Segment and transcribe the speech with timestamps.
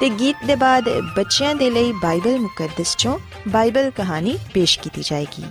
[0.00, 3.18] ਤੇ ਗੀਤ ਦੇ ਬਾਅਦ ਬੱਚਿਆਂ ਦੇ ਲਈ ਬਾਈਬਲ ਮੁਕੱਦਸ ਚੋਂ
[3.48, 5.44] ਬਾਈਬਲ ਕਹਾਣੀ ਪੇਸ਼ ਕੀਤੀ ਜਾਏਗੀ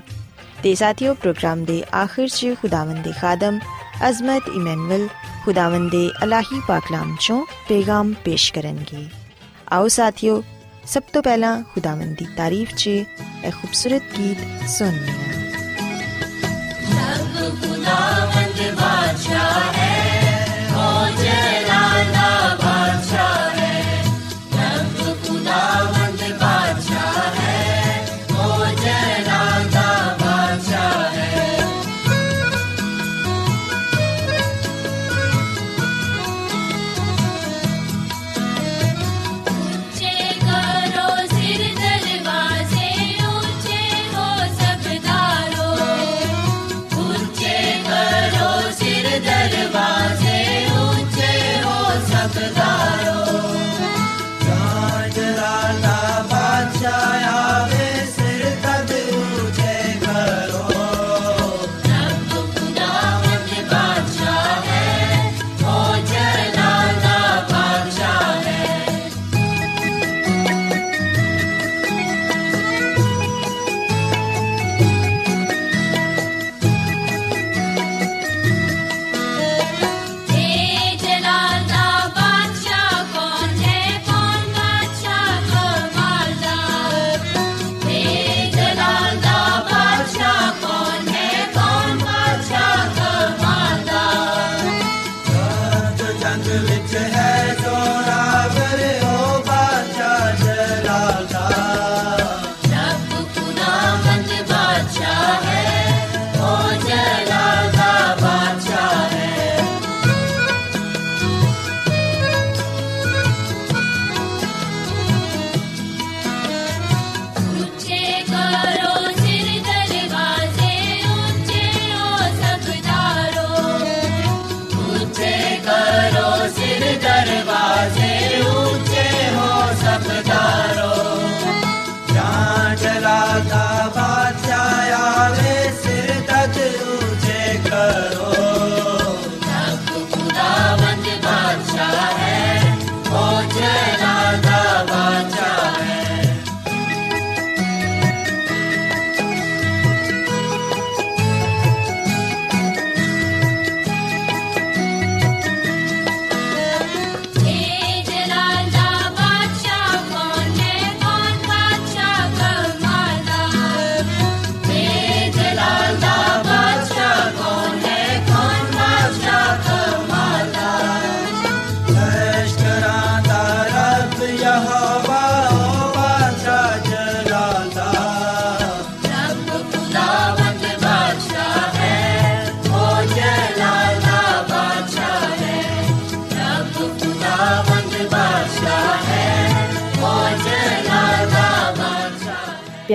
[0.63, 3.59] ਤੇ ਸਾਥੀਓ ਪ੍ਰੋਗਰਾਮ ਦੇ ਆਖਿਰ 'ਚ ਖੁਦਾਵੰਦ ਦੇ ਖਾਦਮ
[4.09, 5.07] ਅਜ਼ਮਤ ਇਮਨੁਅਲ
[5.45, 9.05] ਖੁਦਾਵੰਦ ਦੇ ਅਲਾਹੀ ਪਾਕਲਾਮ ਚੋਂ ਪੈਗਾਮ ਪੇਸ਼ ਕਰਨਗੇ
[9.71, 10.41] ਆਓ ਸਾਥੀਓ
[10.85, 15.38] ਸਭ ਤੋਂ ਪਹਿਲਾਂ ਖੁਦਾਵੰਦ ਦੀ ਤਾਰੀਫ 'ਚ ਇਹ ਖੂਬਸੂਰਤ ਗੀਤ ਸੁਣੀਏ ਸਭ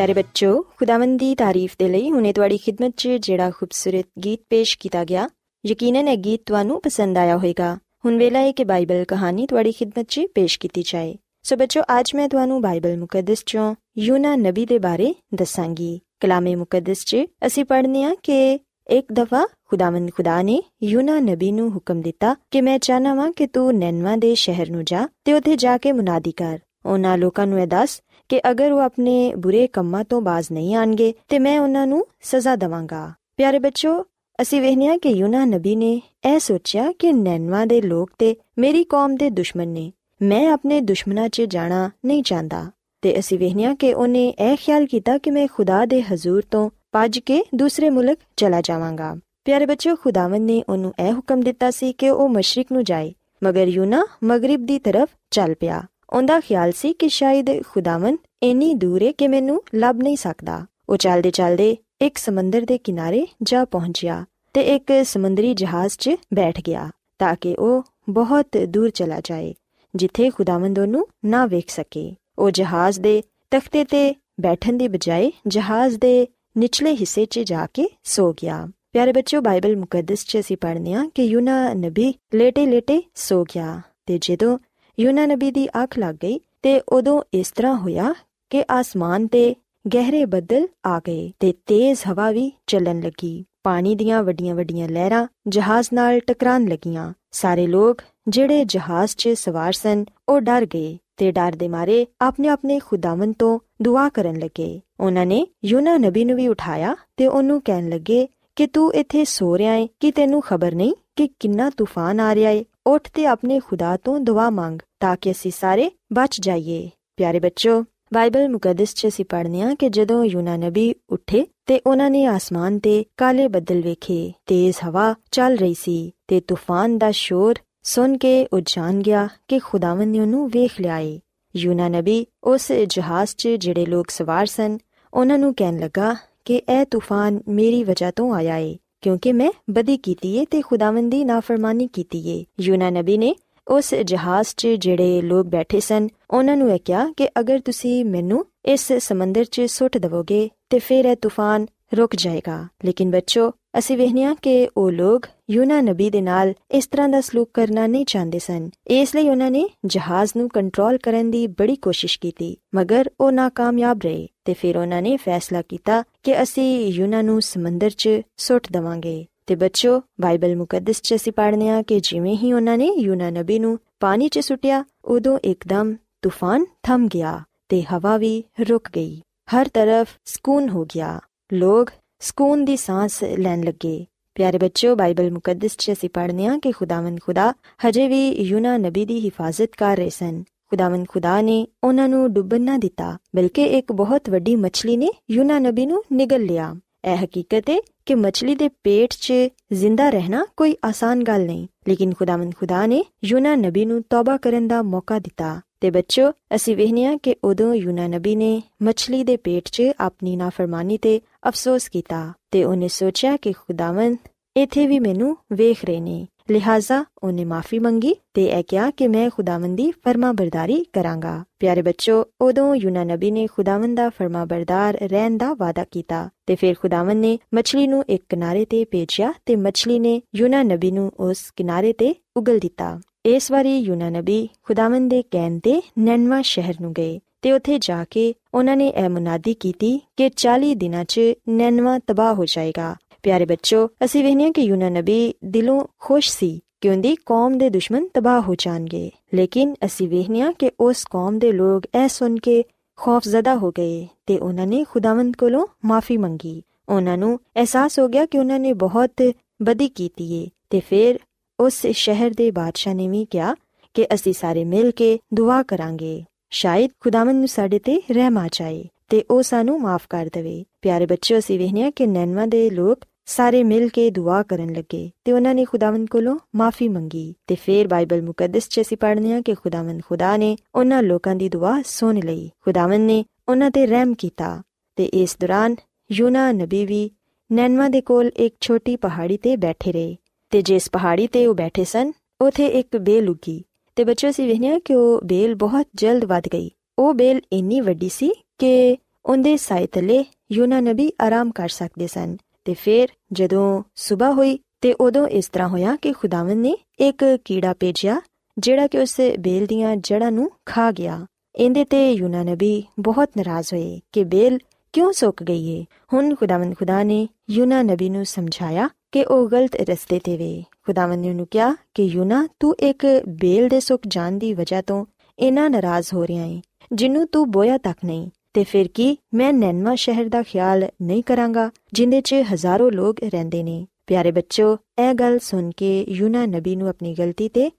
[0.05, 4.79] ਪਿਆਰੇ ਬੱਚੋ, ਖੁਦਾਵੰਦ ਦੀ ਤਾਰੀਫ ਦੇ ਲਈ ਹੁਣੇ ਤੁਹਾਡੀ ਖidmat 'ਚ ਜਿਹੜਾ ਖੂਬਸੂਰਤ ਗੀਤ ਪੇਸ਼
[4.79, 5.29] ਕੀਤਾ ਗਿਆ,
[5.67, 10.05] ਯਕੀਨਨ ਇਹ ਗੀਤ ਤੁਹਾਨੂੰ ਪਸੰਦ ਆਇਆ ਹੋਵੇਗਾ। ਹੁਣ ਵੇਲਾ ਹੈ ਕਿ ਬਾਈਬਲ ਕਹਾਣੀ ਤੁਹਾਡੀ ਖidmat
[10.09, 14.79] 'ਚ ਪੇਸ਼ ਕੀਤੀ ਜਾਏ। ਸੋ ਬੱਚੋ, ਅੱਜ ਮੈਂ ਤੁਹਾਨੂੰ ਬਾਈਬਲ ਮੁਕੱਦਸ 'ਚੋਂ ਯੂਨਾ ਨਬੀ ਦੇ
[14.79, 17.17] ਬਾਰੇ ਦੱਸਾਂਗੀ। ਕਲਾਮੇ ਮੁਕੱਦਸ 'ਚ
[17.47, 18.61] ਅਸੀਂ ਪੜ੍ਹਨੇ ਆ ਕਿ
[18.91, 23.47] ਇੱਕ ਦਫਾ ਖੁਦਾਵੰਦ ਖੁਦਾ ਨੇ ਯੂਨਾ ਨਬੀ ਨੂੰ ਹੁਕਮ ਦਿੱਤਾ ਕਿ ਮੈਂ ਚਾਹਨਾ ਵਾਂ ਕਿ
[23.47, 27.61] ਤੂੰ ਨੈਨਵਾ ਦੇ ਸ਼ਹਿਰ ਨੂੰ ਜਾ ਤੇ ਉੱਥੇ ਜਾ ਕੇ ਮੁਨਾਦੀ ਕਰ। ਉਹਨਾਂ ਲੋਕਾਂ ਨੂੰ
[27.61, 28.01] ਇਹ ਦੱਸ
[28.35, 32.57] ਕਿ ਅਗਰ ਉਹ ਆਪਣੇ ਬੁਰੇ ਕੰਮਾਂ ਤੋਂ ਬਾਜ਼ ਨਹੀਂ ਆਣਗੇ, ਤੇ ਮੈਂ ਉਹਨਾਂ ਨੂੰ ਸਜ਼ਾ
[32.57, 34.05] ਦਵਾਂਗਾ। ਪਿਆਰੇ ਬੱਚੋ,
[34.43, 36.03] ਅਸੀਂ ਵੇਖਨੇ ਕਿ ਯੂਨਾ ਨਬੀ ਨੇ
[36.35, 39.93] ਇਹ ਸੋਚਿਆ ਕਿ ਨੈਨਵਾ ਦੇ ਲੋਕ ਤੇ ਮੇਰੀ ਕੌਮ ਦੇ ਦੁਸ਼ਮਣ ਨੇ।
[40.23, 42.71] ਮੈਂ ਆਪਣੇ ਦੁਸ਼ਮਣਾਂ 'ਚ ਜਾਣਾ ਨਹੀਂ ਚਾਹੁੰਦਾ।
[43.03, 47.19] ਤੇ ਅਸੀਂ ਵੇਖਿਆ ਕਿ ਉਹਨੇ ਇਹ ਖਿਆਲ ਕੀਤਾ ਕਿ ਮੈਂ ਖੁਦਾ ਦੇ ਹਜ਼ੂਰ ਤੋਂ ਭੱਜ
[47.19, 52.11] ਕੇ ਦੂਸਰੇ ਮੁਲਕ ਚਲਾ ਜਾਵਾਂਗਾ। ਪਿਆਰੇ ਬੱਚਿਓ ਖੁਦਾਵੰਦ ਨੇ ਉਹਨੂੰ ਇਹ ਹੁਕਮ ਦਿੱਤਾ ਸੀ ਕਿ
[52.11, 53.13] ਉਹ ਮਸ਼ਰਕ ਨੂੰ ਜਾਏ,
[53.45, 55.83] ਮਗਰ ਯੂਨਾ ਮਗਰਿਬ ਦੀ ਤਰਫ ਚੱਲ ਪਿਆ।
[56.15, 60.97] ਉਹਦਾ ਖਿਆਲ ਸੀ ਕਿ ਸ਼ਾਇਦ ਖੁਦਾਵੰਦ ਇੰਨੀ ਦੂਰ ਹੈ ਕਿ ਮੈਨੂੰ ਲੱਭ ਨਹੀਂ ਸਕਦਾ। ਉਹ
[60.97, 64.25] ਚੱਲਦੇ ਚੱਲਦੇ ਇੱਕ ਸਮੁੰਦਰ ਦੇ ਕਿਨਾਰੇ ਜਾ ਪਹੁੰਚਿਆ
[64.55, 69.55] ਤੇ ਇੱਕ ਸਮੁੰਦਰੀ ਜਹਾਜ਼ 'ਚ ਬੈਠ ਗਿਆ ਤਾਂ ਕਿ ਉਹ ਬਹੁਤ ਦੂਰ ਚਲਾ ਜਾਏ,
[69.95, 75.97] ਜਿੱਥੇ ਖੁਦਾਵੰਦ ਉਹਨੂੰ ਨਾ ਵੇਖ ਸਕੇ। ਉਹ ਜਹਾਜ਼ ਦੇ ਤਖਤੇ ਤੇ ਬੈਠਣ ਦੀ ਬਜਾਏ ਜਹਾਜ਼
[75.97, 76.27] ਦੇ
[76.59, 81.11] ਨਿਚਲੇ ਹਿੱਸੇ 'ਚ ਜਾ ਕੇ ਸੋ ਗਿਆ। ਪਿਆਰੇ ਬੱਚਿਓ, ਬਾਈਬਲ ਮੁਕੱਦਸ 'ਚ ਅਸੀਂ ਪੜ੍ਹਨੇ ਆ
[81.15, 84.59] ਕਿ ਯੂਨਾ ਨਬੀ ਲੇਟੇ-ਲੇਟੇ ਸੋ ਗਿਆ ਤੇ ਜਦੋਂ
[85.01, 88.15] ਯੂਨਾ ਨਬੀ ਦੀ ਅੱਖ ਲੱਗ ਗਈ ਤੇ ਉਦੋਂ ਇਸ ਤਰ੍ਹਾਂ ਹੋਇਆ
[88.51, 89.55] ਕਿ ਆਸਮਾਨ ਤੇ
[89.95, 95.89] ਗਹਿਰੇ ਬੱਦਲ ਆ ਗਏ ਤੇ ਤੇਜ਼ ਹਵਾ ਵੀ ਚੱਲਣ ਲੱਗੀ। ਪਾਣੀ ਦੀਆਂ ਵੱਡੀਆਂ-ਵੱਡੀਆਂ ਲਹਿਰਾਂ ਜਹਾਜ਼
[95.93, 101.53] ਨਾਲ ਟਕਰਾਉਣ ਲੱਗੀਆਂ। ਸਾਰੇ ਲੋਕ ਜਿਹੜੇ ਜਹਾਜ਼ 'ਚ ਸਵਾਰ ਸਨ, ਉਹ ਡਰ ਗਏ ਤੇ ਡਰ
[101.53, 106.49] ਦੇ ਮਾਰੇ ਆਪਣੇ ਆਪਣੇ ਖੁਦਾਵੰਦ ਤੋਂ ਦੁਆ ਕਰਨ ਲੱਗੇ। ਉਹਨਾਂ ਨੇ ਯੂਨਾ ਨਬੀ ਨੂੰ ਵੀ
[106.49, 110.95] ਉਠਾਇਆ ਤੇ ਉਹਨੂੰ ਕਹਿਣ ਲੱਗੇ ਕਿ ਤੂੰ ਇੱਥੇ ਸੋ ਰਿਹਾ ਹੈ ਕਿ ਤੈਨੂੰ ਖਬਰ ਨਹੀਂ
[111.17, 115.31] ਕਿ ਕਿੰਨਾ ਤੂਫਾਨ ਆ ਰਿਹਾ ਹੈ ਉੱਠ ਤੇ ਆਪਣੇ ਖੁਦਾ ਤੋਂ ਦੁਆ ਮੰਗ ਤਾਂ ਕਿ
[115.31, 117.85] ਅਸੀਂ ਸਾਰੇ ਬਚ ਜਾਈਏ। ਪਿਆਰੇ ਬੱਚੋ
[118.15, 122.79] ਬਾਈਬਲ ਮੁਕੱਦਸ 'ਚ ਅਸੀਂ ਪੜ੍ਹਨੇ ਆ ਕਿ ਜਦੋਂ ਯੂਨਾ ਨਬੀ ਉੱਠੇ ਤੇ ਉਹਨਾਂ ਨੇ ਆਸਮਾਨ
[122.79, 128.47] ਤੇ ਕਾਲੇ ਬੱਦਲ ਵੇਖੇ, ਤੇਜ਼ ਹਵਾ ਚੱਲ ਰਹੀ ਸੀ ਤੇ ਤੂਫਾਨ ਦਾ ਸ਼ੋਰ ਸੁਣ ਕੇ
[128.53, 131.21] ਉਹ ਜਾਣ ਗਿਆ ਕਿ ਖੁਦਾਵੰਦ ਨੇ ਉਹਨੂੰ ਵੇਖ ਲਿਆ ਏ।
[131.57, 134.79] ਯੂਨਾ ਨਬੀ ਉਸ ਜਹਾਜ਼ 'ਚ ਜਿਹੜੇ ਲੋਕ ਸਵਾਰ ਸਨ,
[135.15, 139.97] ਉਹਨਾਂ ਨੂੰ ਕਹਿਣ ਲੱਗਾ ਕਿ ਇਹ ਤੂਫਾਨ ਮੇਰੀ ਵਜ੍ਹਾ ਤੋਂ ਆਇਆ ਏ। ਕਿਉਂਕਿ ਮੈਂ ਬਦੀ
[139.97, 143.35] ਕੀਤੀ ਏ ਤੇ ਖੁਦਾਵੰਦ ਦੀ ਨਾਫਰਮਾਨੀ ਕੀਤੀ ਏ। ਯੂਨਾ ਨਬੀ ਨੇ
[143.69, 148.47] ਉਸ ਜਹਾਜ਼ 'ਚ ਜਿਹੜੇ ਲੋਕ ਬੈਠੇ ਸਨ, ਉਹਨਾਂ ਨੂੰ ਇਹ ਕਿਹਾ ਕਿ ਅਗਰ ਤੁਸੀਂ ਮੈਨੂੰ
[148.65, 154.35] ਇਸ ਸਮੁੰਦਰ 'ਚ ਸੁੱਟ ਦਵੋਗੇ ਤੇ ਫਿਰ ਇਹ ਤੂਫਾਨ ਰੁਕ ਜਾਏਗਾ। ਲੇਕਿਨ ਬੱਚੋ ਅਸੀਂ ਵੇਖਿਆ
[154.35, 158.71] ਕਿ ਉਹ ਲੋਕ ਯੂਨਾ ਨਬੀ ਦੇ ਨਾਲ ਇਸ ਤਰ੍ਹਾਂ ਦਾ ਸਲੂਕ ਕਰਨਾ ਨਹੀਂ ਚਾਹੁੰਦੇ ਸਨ।
[158.87, 163.99] ਇਸ ਲਈ ਉਹਨਾਂ ਨੇ ਜਹਾਜ਼ ਨੂੰ ਕੰਟਰੋਲ ਕਰਨ ਦੀ ਬੜੀ ਕੋਸ਼ਿਸ਼ ਕੀਤੀ, ਮਗਰ ਉਹ ناکਾਮਯਾਬ
[164.05, 169.27] ਰਹੇ ਤੇ ਫਿਰ ਉਹਨਾਂ ਨੇ ਫੈਸਲਾ ਕੀਤਾ ਕਿ ਅਸੀਂ ਯੂਨਾ ਨੂੰ ਸਮੁੰਦਰ 'ਚ ਸੁੱਟ ਦਵਾਂਗੇ।
[169.47, 173.59] ਤੇ ਬੱਚੋ, ਬਾਈਬਲ ਮੁਕੱਦਸ 'ਚ ਅਸੀਂ ਪੜ੍ਹਨੇ ਆ ਕਿ ਜਿਵੇਂ ਹੀ ਉਹਨਾਂ ਨੇ ਯੂਨਾ ਨਬੀ
[173.59, 179.21] ਨੂੰ ਪਾਣੀ 'ਚ ਸੁੱਟਿਆ, ਉਦੋਂ ਇੱਕਦਮ ਤੂਫਾਨ ਥਮ ਗਿਆ ਤੇ ਹਵਾ ਵੀ ਰੁਕ ਗਈ।
[179.57, 181.21] ਹਰ ਤਰਫ ਸਕੂਨ ਹੋ ਗਿਆ।
[181.53, 181.91] ਲੋਕ
[182.25, 187.21] ਸਕੂਨ ਦੀ ਸਾਹ ਲੈਣ ਲੱਗੇ। ਪਿਆਰੇ ਬੱਚਿਓ, ਬਾਈਬਲ ਮੁਕੱਦਸ 'ਚ ਅਸੀਂ ਪੜ੍ਹਨੇ ਆ ਕਿ ਖੁਦਾਵੰਦ
[187.21, 187.53] ਖੁਦਾ
[187.89, 192.61] ਹਜੇ ਵੀ ਯੂਨਾ ਨਬੀ ਦੀ ਹਿਫਾਜ਼ਤ ਕਰ ਰਹੇ ਸਨ। ਖੁਦਾਵੰਦ ਖੁਦਾ ਨੇ ਉਹਨਾਂ ਨੂੰ ਡੁੱਬਣ
[192.61, 196.75] ਨਾ ਦਿੱਤਾ, ਬਲਕਿ ਇੱਕ ਬਹੁਤ ਵੱਡੀ ਮੱਛਲੀ ਨੇ ਯੂਨਾ ਨਬੀ ਨੂੰ ਨਿਗਲ ਲਿਆ।
[197.05, 199.33] ਇਹ ਹਕੀਕਤ ਹੈ ਕਿ ਮੱਛਲੀ ਦੇ ਪੇਟ 'ਚ
[199.73, 204.69] ਜ਼ਿੰਦਾ ਰਹਿਣਾ ਕੋਈ ਆਸਾਨ ਗੱਲ ਨਹੀਂ, ਲੇਕਿਨ ਖੁਦਾਵੰਦ ਖੁਦਾ ਨੇ ਯੂਨਾ ਨਬੀ ਨੂੰ ਤੌਬਾ ਕਰਨ
[204.69, 209.69] ਦਾ ਮੌਕਾ ਦਿੱਤਾ। ਤੇ ਬੱਚੋ ਅਸੀਂ ਵੇਖਿਆ ਕਿ ਉਦੋਂ ਯੂਨਾ ਨਬੀ ਨੇ ਮੱਛਲੀ ਦੇ ਪੇਟ
[209.69, 214.17] 'ਚ ਆਪਣੀ ਨਾਫਰਮਾਨੀ ਤੇ ਅਫਸੋਸ ਕੀਤਾ ਤੇ ਉਹਨੇ ਸੋਚਿਆ ਕਿ ਖੁਦਾਵੰਦ
[214.57, 219.31] ਇੱਥੇ ਵੀ ਮੈਨੂੰ ਵੇਖ ਰਹੇ ਨੇ। ਲਿਹਾਜ਼ਾ ਉਹਨੇ ਮਾਫੀ ਮੰਗੀ ਤੇ ਇਹ ਕਿਹਾ ਕਿ ਮੈਂ
[219.31, 225.55] ਖੁਦਾਵੰਦ ਦੀ ਫਰਮਾਬਰਦਾਰੀ ਕਰਾਂਗਾ। ਪਿਆਰੇ ਬੱਚੋ, ਉਦੋਂ ਯੂਨਾ ਨਬੀ ਨੇ ਖੁਦਾਵੰਦ ਦਾ ਫਰਮਾਬਰਦਾਰ ਰਹਿਣ ਦਾ
[225.55, 230.23] ਵਾਅਦਾ ਕੀਤਾ ਤੇ ਫਿਰ ਖੁਦਾਵੰਦ ਨੇ ਮੱਛਲੀ ਨੂੰ ਇੱਕ ਕਿਨਾਰੇ ਤੇ ਭੇਜਿਆ ਤੇ ਮੱਛਲੀ ਨੇ
[230.35, 235.59] ਯੂਨਾ ਨਬੀ ਨੂੰ ਉਸ ਕਿਨਾਰੇ ਤੇ ਉਗਲ ਦਿੱਤਾ। ਇਸ ਵਾਰੀ ਯੂਨਾ ਨਬੀ ਖੁਦਾਵੰਦ ਦੇ ਕਹਿਣ
[235.59, 240.31] ਤੇ ਨਨਵਾ ਸ਼ਹਿਰ ਨੂੰ ਗਏ। ਤੇ ਉੱਥੇ ਜਾ ਕੇ ਉਹਨਾਂ ਨੇ ਇਹ ਮੁਨਾਦੀ ਕੀਤੀ ਕਿ
[240.37, 245.87] 40 ਦਿਨਾਂ 'ਚ ਨਨਵਾ ਤਬਾਹ ਹੋ ਜਾਏਗਾ। ਪਿਆਰੇ ਬੱਚੋ, ਅਸੀਂ ਵੇਖਨੇ ਕਿ ਯੂਨਾ ਨਬੀ ਦਿਲੋਂ
[246.01, 251.05] ਖੁਸ਼ ਸੀ ਕਿ ਉਹਦੀ ਕੌਮ ਦੇ ਦੁਸ਼ਮਣ ਤਬਾਹ ਹੋ ਜਾਣਗੇ। ਲੇਕਿਨ ਅਸੀਂ ਵੇਖਨੇ ਕਿ ਉਸ
[251.11, 252.65] ਕੌਮ ਦੇ ਲੋਕ ਇਹ ਸੁਣ ਕੇ
[252.97, 258.27] ਖੌਫਜ਼ਦਾ ਹੋ ਗਏ ਤੇ ਉਹਨਾਂ ਨੇ ਖੁਦਾਵੰਦ ਕੋਲੋਂ ਮਾਫੀ ਮੰਗੀ। ਉਹਨਾਂ ਨੂੰ ਅਹਿਸਾਸ ਹੋ ਗਿਆ
[258.27, 259.33] ਕਿ ਉਹਨਾਂ ਨੇ ਬਹੁਤ
[259.63, 261.19] ਬਦੀ ਕੀਤੀ ਏ ਤੇ ਫਿਰ
[261.61, 263.55] ਉਸ ਸ਼ਹਿਰ ਦੇ ਬਾਦਸ਼ਾਹ ਨੇ ਵੀ ਕਿਹਾ
[263.95, 266.25] ਕਿ ਅਸੀਂ ਸਾਰੇ ਮਿਲ ਕੇ ਦੁਆ ਕਰਾਂਗੇ।
[266.55, 271.07] ਸ਼ਾਇਦ ਖੁਦਾਵੰਦ ਨੂੰ ਸਾਡੇ ਤੇ ਰਹਿਮ ਆ ਜਾਏ ਤੇ ਉਹ ਸਾਨੂੰ ਮਾਫ ਕਰ ਦੇਵੇ। ਪਿਆਰੇ
[271.07, 275.55] ਬੱਚਿਓ, ਅਸੀਂ ਵੇਖਿਆ ਕਿ ਨਨਵਾ ਦੇ ਲੋਕ ਸਾਰੇ ਮਿਲ ਕੇ ਦੁਆ ਕਰਨ ਲੱਗੇ ਤੇ ਉਹਨਾਂ
[275.55, 280.03] ਨੇ ਖੁਦਾਵੰਦ ਕੋਲੋਂ ਮਾਫੀ ਮੰਗੀ ਤੇ ਫਿਰ ਬਾਈਬਲ ਮੁਕੱਦਸ 'ਚ ਅਸੀਂ ਪੜ੍ਹਨੇ ਆ ਕਿ ਖੁਦਾਵੰਦ
[280.09, 284.63] ਖੁਦਾ ਨੇ ਉਹਨਾਂ ਲੋਕਾਂ ਦੀ ਦੁਆ ਸੁਣ ਲਈ। ਖੁਦਾਵੰਦ ਨੇ ਉਹਨਾਂ ਤੇ ਰਹਿਮ ਕੀਤਾ
[284.97, 285.77] ਤੇ ਇਸ ਦੌਰਾਨ
[286.13, 287.11] ਯੂਨਾ ਨਬੀ ਵੀ
[287.53, 290.17] ਨਨਵਾ ਦੇ ਕੋਲ ਇੱਕ ਛੋਟੀ ਪਹਾੜੀ ਤੇ ਬੈਠੇ ਰਹੇ
[290.51, 293.63] ਤੇ ਜਿਸ ਪਹਾੜੀ ਤੇ ਉਹ ਬੈਠੇ ਸਨ, ਉਥੇ ਇੱਕ ਬੇਲ ਉਗੀ
[293.97, 298.09] ਤੇ ਬੱਚੋ ਸੀ ਵੇਖਿਆ ਕਿ ਉਹ ਬੇਲ ਬਹੁਤ ਜਲਦ ਵੱਧ ਗਈ। ਉਹ ਬੇਲ ਇੰਨੀ ਵੱਡੀ
[298.09, 304.33] ਸੀ ਕਿ ਉਹਦੇ ਸਾਇ ਤਲੇ ਯੂਨਾ ਨਬੀ ਆਰਾਮ ਕਰ ਸਕਦੇ ਸਨ। ਤੇ ਫਿਰ ਜਦੋਂ ਸਵੇਰ
[304.33, 308.21] ਹੋਈ ਤੇ ਉਦੋਂ ਇਸ ਤਰ੍ਹਾਂ ਹੋਇਆ ਕਿ ਖੁਦਾਵੰਦ ਨੇ ਇੱਕ ਕੀੜਾ ਭੇਜਿਆ,
[308.59, 313.75] ਜਿਹੜਾ ਕਿ ਉਸ ਬੇਲ ਦੀਆਂ ਜੜਾਂ ਨੂੰ ਖਾ ਗਿਆ। ਇਹਦੇ ਤੇ ਯੂਨਾ ਨਬੀ ਬਹੁਤ ਨਾਰਾਜ਼
[313.75, 314.59] ਹੋਏ ਕਿ ਬੇਲ
[314.93, 315.85] ਕਿਉਂ ਸੁੱਕ ਗਈ ਏ?
[316.13, 321.21] ਹੁਣ ਖੁਦਾਵੰਦ ਖੁਦਾ ਨੇ ਯੂਨਾ ਨਬੀ ਨੂੰ ਸਮਝਾਇਆ ਕਿ ਉਹ ਗਲਤ ਰਸਤੇ ਤੇ ਵੇ। ਖੁਦਾਵੰਦ
[321.21, 325.05] ਨੇ ਉਹਨੂੰ ਕਿਹਾ ਕਿ ਯੂਨਾ, ਤੂੰ ਇੱਕ ਬੇਲ ਦੇ ਸੁੱਕ ਜਾਣ ਦੀ ਵਜ੍ਹਾ ਤੋਂ
[325.39, 326.61] ਇਨਾ ਨਾਰਾਜ਼ ਹੋ ਰਿਹਾ ਏ,
[326.93, 331.71] ਜਿੰਨੂੰ ਤੂੰ ਬੋਇਆ ਤੱਕ ਨਹੀਂ। ਤੇ ਫਿਰ ਕੀ ਮੈਂ ਨੈਨਵਾ ਸ਼ਹਿਰ ਦਾ ਖਿਆਲ ਨਹੀਂ ਕਰਾਂਗਾ,
[331.93, 336.89] ਜਿੰਦੇ 'ਚ ਹਜ਼ਾਰਾਂ ਲੋਕ ਰਹਿੰਦੇ ਨੇ। ਪਿਆਰੇ ਬੱਚੋ ਇਹ ਗੱਲ ਸੁਣ ਕੇ ਯੂਨਾ ਨਬੀ ਨੂੰ
[336.89, 337.71] ਆਪਣੀ ਗਲਤੀ ਤੇ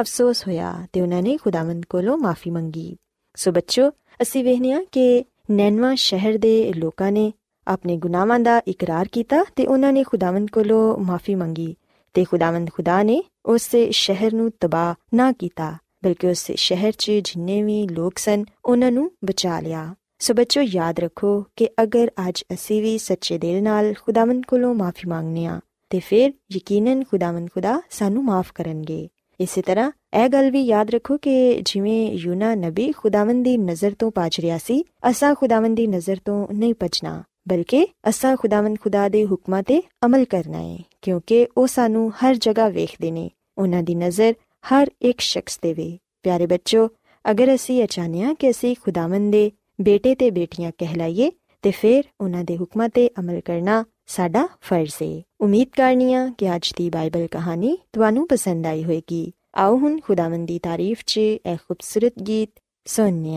[0.00, 2.96] ਅਫਸੋਸ ਹੋਇਆ ਤੇ ਉਹਨਾਂ ਨੇ ਖੁਦਾਵੰਦ ਕੋਲੋਂ ਮਾਫੀ ਮੰਗੀ।
[3.36, 3.90] ਸੋ ਬੱਚੋ
[4.22, 7.32] ਅਸੀਂ ਵੇਖਿਆ ਕਿ ਨੈਨਵਾ ਸ਼ਹਿਰ ਦੇ ਲੋਕਾਂ ਨੇ
[7.68, 11.74] ਆਪਣੇ ਗੁਨਾਹਾਂ ਦਾ ਇਕਰਾਰ ਕੀਤਾ ਤੇ ਉਹਨਾਂ ਨੇ ਖੁਦਾਵੰਦ ਕੋਲੋਂ ਮਾਫੀ ਮੰਗੀ
[12.14, 17.62] ਤੇ ਖੁਦਾਵੰਦ ਖੁਦਾ ਨੇ ਉਸ ਸ਼ਹਿਰ ਨੂੰ ਤਬਾਹ ਨਾ ਕੀਤਾ, ਬਲਕਿ ਉਸ ਸ਼ਹਿਰ 'ਚ ਜਿੰਨੇ
[17.62, 22.82] ਵੀ ਲੋਕ ਸਨ, ਉਹਨਾਂ ਨੂੰ ਬਚਾ ਲਿਆ। ਸੋ ਬੱਚੋ, ਯਾਦ ਰੱਖੋ ਕਿ ਅਗਰ ਅੱਜ ਅਸੀਂ
[22.82, 28.24] ਵੀ ਸੱਚੇ ਦਿਲ ਨਾਲ ਖੁਦਾਵੰਦ ਕੋਲੋਂ ਮਾਫੀ ਮੰਗਨੇ ਆ ਤੇ ਫਿਰ ਯਕੀਨਨ ਖੁਦਾਵੰਦ ਖੁਦਾ ਸਾਨੂੰ
[28.24, 29.08] ਮਾਫ ਕਰਨਗੇ।
[29.40, 34.10] ਇਸੇ ਤਰ੍ਹਾਂ ਇਹ ਗੱਲ ਵੀ ਯਾਦ ਰੱਖੋ ਕਿ ਜਿਵੇਂ ਯੂਨਾ ਨਬੀ ਖੁਦਾਵੰਦ ਦੀ ਨਜ਼ਰ ਤੋਂ
[34.10, 39.24] ਪਾਜ ਰਿਹਾ ਸੀ, ਅਸਾਂ ਖੁਦਾਵੰਦ ਦੀ ਨਜ਼ਰ ਤੋਂ ਨਹੀਂ ਪਛਣਾ ਬਲਕਿ ਅਸਾਂ ਖੁਦਾਵੰਦ ਖੁਦਾ ਦੇ
[39.26, 44.34] ਹੁਕਮਾਂ ਤੇ ਅਮਲ ਕਰਨਾ ਹੈ ਕਿਉਂਕਿ ਉਹ ਸਾਨੂੰ ਹਰ ਜਗ੍ਹਾ ਵੇਖਦੇ ਨੇ, ਉਹਨਾਂ ਦੀ ਨਜ਼ਰ
[44.64, 46.88] ਹਰ ਇੱਕ ਸ਼ਖਸ ਤੇ ਵੇ। ਪਿਆਰੇ ਬੱਚੋ
[47.24, 51.30] ਅਗਰ ਅਸੀਂ ਅਚਾਨਿਆ ਕਿ ਅਸੀਂ ਖੁਦਾਵੰਦ ਦੇ ਬੇਟੇ ਤੇ ਬੇਟੀਆਂ ਕਹਿਲਾਈਏ,
[51.62, 56.72] ਤੇ ਫਿਰ ਉਹਨਾਂ ਦੇ ਹੁਕਮਾਂ ਤੇ ਅਮਲ ਕਰਨਾ ਸਾਡਾ ਫਰਜ਼ ਹੈ ਉਮੀਦ ਕਰਨੀਆ ਕਿ ਅੱਜ
[56.76, 62.22] ਦੀ ਬਾਈਬਲ ਕਹਾਣੀ ਤੁਹਾਨੂੰ ਪਸੰਦ ਆਈ ਹੋਵੇਗੀ। ਆਓ ਹੁਣ ਖੁਦਾਵੰਦ ਦੀ ਤਾਰੀਫ 'ਚ ਇਹ ਖੂਬਸੂਰਤ
[62.22, 62.50] ਗੀਤ
[62.86, 63.36] ਸੁਣਨੇ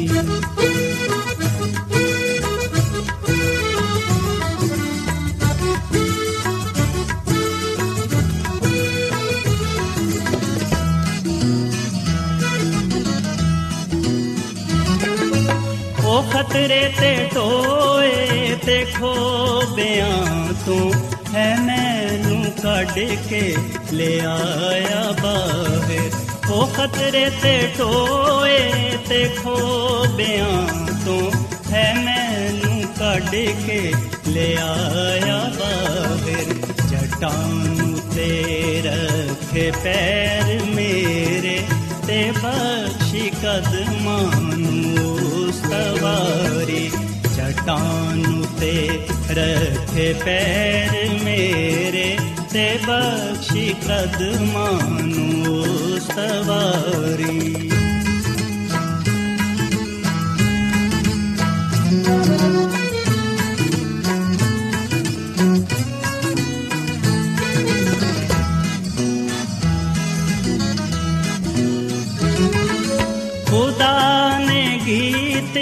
[16.41, 20.93] ਖਤਰੇ ਤੇ ਟੋਏ ਤੇ ਖੋਬਿਆਂ ਤੂੰ
[21.35, 22.93] ਹੈ ਮੈਨੂੰ ਕੱਢ
[23.29, 23.55] ਕੇ
[23.93, 26.09] ਲੈ ਆਇਆ ਬਾਹਰ।
[26.51, 28.71] ਉਹ ਖਤਰੇ ਤੇ ਟੋਏ
[29.09, 30.67] ਤੇ ਖੋਬਿਆਂ
[31.05, 31.31] ਤੂੰ
[31.71, 33.29] ਹੈ ਮੈਨੂੰ ਕੱਢ
[33.65, 33.93] ਕੇ
[34.27, 36.43] ਲੈ ਆਇਆ ਬਾਹਰ।
[36.87, 37.65] ਜਟਾਂ
[38.15, 41.63] ਤੇ ਰੱਖੇ ਪੈਰ ਮੇਰੇ
[42.07, 45.20] ਤੇ ਬਖਸ਼ੀ ਕਦਮਾਂ ਨੂੰ।
[45.71, 46.89] सवारी
[47.35, 48.23] सवा
[48.59, 48.73] ते
[49.37, 52.07] रख पैर मेरे
[52.53, 53.45] ते कद
[53.87, 55.29] कदमानु
[56.07, 57.90] सवारी।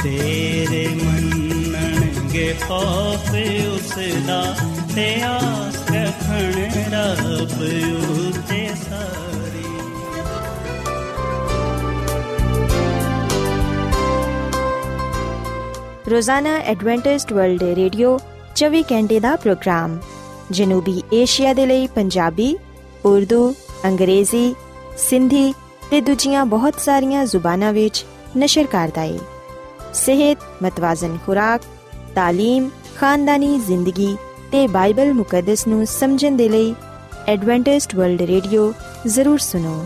[0.00, 3.34] ਬਤੇਰੇ ਮੰਨਣਗੇ ਖੌਫ
[3.74, 3.92] ਉਸ
[4.26, 4.42] ਦਾ
[4.94, 6.52] ਤੇ ਆਸ ਰੱਖਣ
[6.92, 7.52] ਰੱਬ
[8.00, 9.64] ਉਤੇ ਸਾਰੀ।
[16.10, 18.18] ਰੋਜ਼ਾਨਾ ਐਡਵੈਂਟਿਸਟ ਵਰਲਡ ਰੇਡੀਓ
[18.56, 19.98] 24 ਘੰਟੇ ਦਾ ਪ੍ਰੋਗਰਾਮ,
[20.50, 22.56] ਜਨੂਬੀ ਏਸ਼ੀਆ ਦੇ ਲਈ ਪੰਜਾਬੀ,
[23.04, 23.54] ਉਰਦੂ,
[23.84, 24.54] ਅੰਗਰੇਜ਼ੀ,
[24.98, 25.52] ਸਿੰਧੀ
[25.90, 28.04] ਤੇ ਦੂਜੀਆਂ ਬਹੁਤ ਸਾਰੀਆਂ ਜ਼ੁਬਾਨਾਂ ਵਿੱਚ
[28.38, 29.39] ਨਸ਼ਰ ਕਰਦਾ ਹੈ
[29.93, 31.61] ਸਿਹਤ ਮਤਵਾਜ਼ਨ ਖੁਰਾਕ
[32.17, 34.15] تعلیم ਖਾਨਦਾਨੀ ਜ਼ਿੰਦਗੀ
[34.51, 36.73] ਤੇ ਬਾਈਬਲ ਮੁਕੱਦਸ ਨੂੰ ਸਮਝਣ ਦੇ ਲਈ
[37.27, 38.71] ਐਡਵੈਂਟਿਸਟ ਵਰਲਡ ਰੇਡੀਓ
[39.07, 39.85] ਜ਼ਰੂਰ ਸੁਨੋ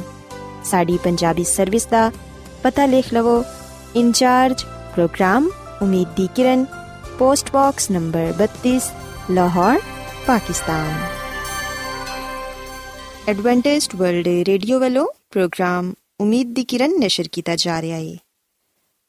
[0.63, 2.11] ਸਾਡੀ ਪੰਜਾਬੀ ਸਰਵਿਸ ਦਾ
[2.63, 3.43] ਪਤਾ ਲਿਖ ਲਵੋ
[3.95, 4.63] in charge
[4.95, 5.49] programme
[5.81, 6.65] Umeed di Kiran
[7.19, 8.77] post box number 32
[9.31, 9.79] Lahore
[10.27, 10.93] Pakistan
[13.27, 18.17] Adventist World Radio ਵੱਲੋਂ ਪ੍ਰੋਗਰਾਮ ਉਮੀਦ ਦੀ ਕਿਰਨ ਨਿਸ਼ਰ ਕੀਤਾ ਜਾ ਰਿਹਾ ਹੈ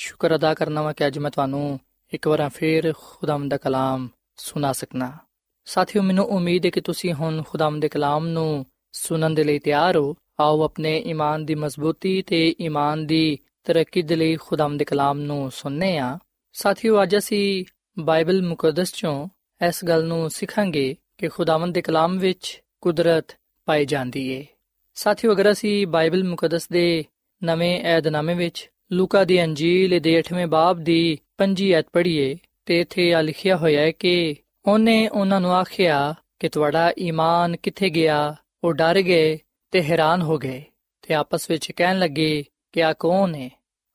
[0.00, 1.80] ਸ਼ੁਕਰ ਅਦਾ ਕਰਨਾ ਵਾਂ ਕਿ ਅੱਜ ਮੈਂ ਤੁਹਾਨੂੰ
[2.12, 5.18] ਇੱਕ ਵਾਰ ਫੇਰ ਖੁਦਾਮਦ ਦਾ ਕਲਾਮ ਸੁਣਾ ਸਕਣਾ
[5.64, 9.96] ਸਾਥਿਓ, ਮੈਨੂੰ ਉਮੀਦ ਹੈ ਕਿ ਤੁਸੀਂ ਹੁਣ ਖੁਦਾਮਦ ਦੇ ਕਲਾਮ ਨੂੰ ਸੁਣਨ ਦੇ ਲਈ ਤਿਆਰ
[9.96, 15.20] ਹੋ। ਆਓ ਆਪਣੇ ਈਮਾਨ ਦੀ ਮਜ਼ਬੂਤੀ ਤੇ ਈਮਾਨ ਦੀ ਤਰੱਕੀ ਦੇ ਲਈ ਖੁਦਾਮ ਦੇ ਕਲਾਮ
[15.20, 16.18] ਨੂੰ ਸੁਣਨੇ ਆ।
[16.52, 17.64] ਸਾਥੀਓ, ਅੱਜ ਅਸੀਂ
[17.98, 19.28] ਬਾਈਬਲ ਮੁਕੱਦਸ ਚੋਂ
[19.68, 24.46] ਇਸ ਗੱਲ ਨੂੰ ਸਿੱਖਾਂਗੇ ਕਿ ਖੁਦਾਵੰਦ ਦੇ ਕਲਾਮ ਵਿੱਚ ਕੁਦਰਤ ਪਾਈ ਜਾਂਦੀ ਏ।
[24.94, 27.04] ਸਾਥੀਓ, ਅਗਰ ਅਸੀਂ ਬਾਈਬਲ ਮੁਕੱਦਸ ਦੇ
[27.44, 33.14] ਨਵੇਂ ਏਧਨਾਮੇ ਵਿੱਚ ਲੂਕਾ ਦੀ ਅੰਜੀਲ ਦੇ 8ਵੇਂ ਬਾਬ ਦੀ 5 ਐਤ ਪੜ੍ਹੀਏ ਤੇ ਇਥੇ
[33.14, 38.36] ਆ ਲਿਖਿਆ ਹੋਇਆ ਹੈ ਕਿ ਉਹਨੇ ਉਹਨਾਂ ਨੂੰ ਆਖਿਆ ਕਿ ਤੁਹਾਡਾ ਈਮਾਨ ਕਿੱਥੇ ਗਿਆ?
[38.64, 39.38] ਉਹ ਡਰ ਗਏ
[39.70, 40.62] ਤੇ ਹੈਰਾਨ ਹੋ ਗਏ
[41.02, 43.50] ਤੇ ਆਪਸ ਵਿੱਚ ਕਹਿਣ ਲੱਗੇ ਕਿ ਆ ਕੌਣ ਹੈ?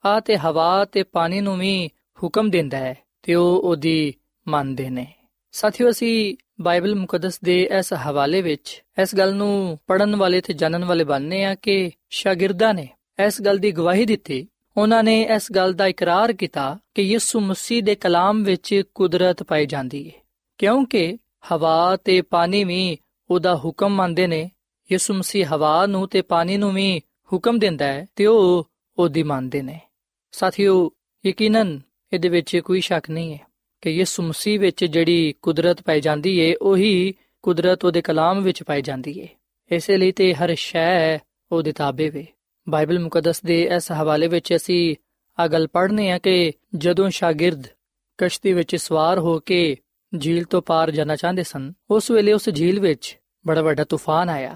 [0.05, 1.87] ਆ ਤੇ ਹਵਾ ਤੇ ਪਾਣੀ ਨੂੰ ਵੀ
[2.23, 4.13] ਹੁਕਮ ਦਿੰਦਾ ਹੈ ਤੇ ਉਹ ਉਹਦੀ
[4.47, 5.07] ਮੰਨਦੇ ਨੇ।
[5.51, 10.85] ਸਾਥੀਓ, ਅਸੀਂ ਬਾਈਬਲ ਮੁਕੱਦਸ ਦੇ ਇਸ ਹਵਾਲੇ ਵਿੱਚ ਇਸ ਗੱਲ ਨੂੰ ਪੜਨ ਵਾਲੇ ਤੇ ਜਾਣਨ
[10.85, 12.87] ਵਾਲੇ ਬਣਨੇ ਆ ਕਿ ਸ਼ਾਗਿਰਦਾਂ ਨੇ
[13.27, 14.47] ਇਸ ਗੱਲ ਦੀ ਗਵਾਹੀ ਦਿੱਤੀ
[14.77, 19.65] ਉਹਨਾਂ ਨੇ ਇਸ ਗੱਲ ਦਾ ਇਕਰਾਰ ਕੀਤਾ ਕਿ ਯਿਸੂ ਮਸੀਹ ਦੇ ਕਲਾਮ ਵਿੱਚ ਕੁਦਰਤ ਪਾਈ
[19.65, 20.11] ਜਾਂਦੀ ਹੈ
[20.57, 21.17] ਕਿਉਂਕਿ
[21.51, 22.97] ਹਵਾ ਤੇ ਪਾਣੀ ਵੀ
[23.31, 24.51] ਉਹਦਾ ਹੁਕਮ ਮੰਨਦੇ ਨੇ,
[24.91, 26.99] ਯਿਸੂ ਮਸੀਹ ਹਵਾ ਨੂੰ ਤੇ ਪਾਣੀ ਨੂੰ ਵੀ
[27.33, 29.79] ਹੁਕਮ ਦਿੰਦਾ ਹੈ ਤੇ ਉਹ ਉਹਦੀ ਮੰਨਦੇ ਨੇ।
[30.31, 30.91] ਸਾਥੀਓ,
[31.25, 31.81] ਯਕੀਨਨ
[32.13, 33.39] ਇਹਦੇ ਵਿੱਚ ਕੋਈ ਸ਼ੱਕ ਨਹੀਂ ਹੈ
[33.81, 38.81] ਕਿ ਯਿਸੂ ਮਸੀਹ ਵਿੱਚ ਜਿਹੜੀ ਕੁਦਰਤ ਪਾਈ ਜਾਂਦੀ ਏ, ਉਹੀ ਕੁਦਰਤ ਉਹਦੇ ਕਲਾਮ ਵਿੱਚ ਪਾਈ
[38.81, 39.27] ਜਾਂਦੀ ਏ।
[39.71, 41.17] ਇਸੇ ਲਈ ਤੇ ਹਰ ਸ਼ੈ
[41.51, 42.27] ਉਹਦੇ ਤਾਬੇ ਵੇ।
[42.69, 44.95] ਬਾਈਬਲ ਮੁਕੱਦਸ ਦੇ ਇਸ ਹਵਾਲੇ ਵਿੱਚ ਅਸੀਂ
[45.39, 47.63] ਆ ਗੱਲ ਪੜ੍ਹਨੇ ਆ ਕਿ ਜਦੋਂ ਸ਼ਾਗਿਰਦ
[48.17, 49.77] ਕਸ਼ਤੀ ਵਿੱਚ ਸਵਾਰ ਹੋ ਕੇ
[50.21, 53.17] ਝੀਲ ਤੋਂ ਪਾਰ ਜਾਣਾ ਚਾਹੁੰਦੇ ਸਨ, ਉਸ ਵੇਲੇ ਉਸ ਝੀਲ ਵਿੱਚ
[53.47, 54.55] ਬੜਾ ਵੱਡਾ ਤੂਫਾਨ ਆਇਆ।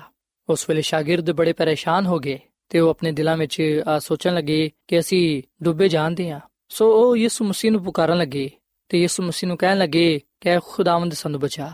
[0.50, 4.72] ਉਸ ਵੇਲੇ ਸ਼ਾਗਿਰਦ ਬੜੇ ਪਰੇਸ਼ਾਨ ਹੋ ਗਏ ਤੇ ਉਹ ਆਪਣੇ ਦਿਲਾਂ ਵਿੱਚ ਆ ਸੋਚਣ ਲੱਗੇ
[4.88, 8.52] ਕਿ ਅਸੀਂ ਡੁੱਬੇ ਜਾਂਦੇ ਆ ਸੋ ਉਹ ਯਿਸੂ ਮਸੀਹ ਨੂੰ ਪੁਕਾਰਨ ਲੱਗੇ
[8.90, 11.74] ਤੇ ਯਿਸੂ ਮਸੀਹ ਨੂੰ ਕਹਿਣ ਲੱਗੇ, ਕਿ ਖੁਦਾਵੰਦ ਸਾਨੂੰ ਬਚਾ।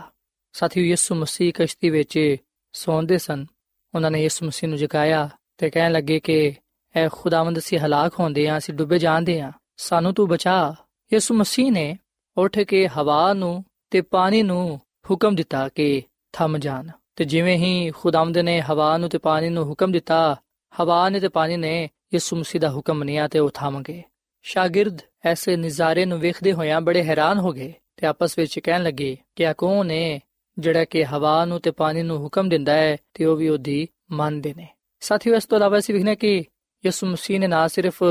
[0.52, 2.36] ਸਾਥੀਓ, ਯਿਸੂ ਮਸੀਹ ਕਸ਼ਤੀ ਵਿੱਚ
[2.72, 3.46] ਸੌਂਦੇ ਸਨ।
[3.94, 6.54] ਉਹਨਾਂ ਨੇ ਯਿਸੂ ਮਸੀਹ ਨੂੰ ਜਗਾਇਆ ਤੇ ਕਹਿਣ ਲੱਗੇ ਕਿ
[6.96, 10.74] ਐ ਖੁਦਾਵੰਦ ਅਸੀਂ ਹਲਾਕ ਹੁੰਦੇ ਆਂ, ਅਸੀਂ ਡੁੱਬੇ ਜਾਂਦੇ ਆਂ। ਸਾਨੂੰ ਤੂੰ ਬਚਾ।
[11.12, 11.98] ਯਿਸੂ ਮਸੀਹ ਨੇ
[12.36, 14.80] ਉੱਠ ਕੇ ਹਵਾ ਨੂੰ ਤੇ ਪਾਣੀ ਨੂੰ
[15.10, 19.64] ਹੁਕਮ ਦਿੱਤਾ ਕਿ ਥਮ ਜਾਣ ਤੇ ਜਿਵੇਂ ਹੀ ਖੁਦਾਵੰਦ ਨੇ ਹਵਾ ਨੂੰ ਤੇ ਪਾਣੀ ਨੂੰ
[19.64, 20.36] ਹੁਕਮ ਦਿੱਤਾ,
[20.80, 24.02] ਹਵਾ ਨੇ ਤੇ ਪਾਣੀ ਨੇ ਯਿਸੂ ਮਸੀਹ ਦਾ ਹੁਕਮ ਮੰਨਿਆ ਤੇ ਉਹ ਥਮ ਗਏ।
[24.42, 29.16] ਸ਼ਾਗਿਰਦ ਐਸੇ ਨਜ਼ਾਰੇ ਨੂੰ ਵੇਖਦੇ ਹੋਇਆਂ ਬੜੇ ਹੈਰਾਨ ਹੋ ਗਏ ਤੇ ਆਪਸ ਵਿੱਚ ਕਹਿਣ ਲੱਗੇ
[29.36, 30.20] ਕਿ ਆ ਕੌਣ ਹੈ
[30.58, 34.54] ਜਿਹੜਾ ਕਿ ਹਵਾ ਨੂੰ ਤੇ ਪਾਣੀ ਨੂੰ ਹੁਕਮ ਦਿੰਦਾ ਹੈ ਤੇ ਉਹ ਵੀ ਉਹਦੀ ਮੰਨਦੇ
[34.54, 34.68] ਨੇ।
[35.04, 36.44] ਸਾਥੀਓ, ਇਸ ਤੋਂ ਇਲਾਵਾ ਅਸੀਂ ਵਿਖਨੇ ਕਿ
[36.86, 38.02] ਯਿਸੂ ਮਸੀਹ ਨੇ ਨਾ ਸਿਰਫ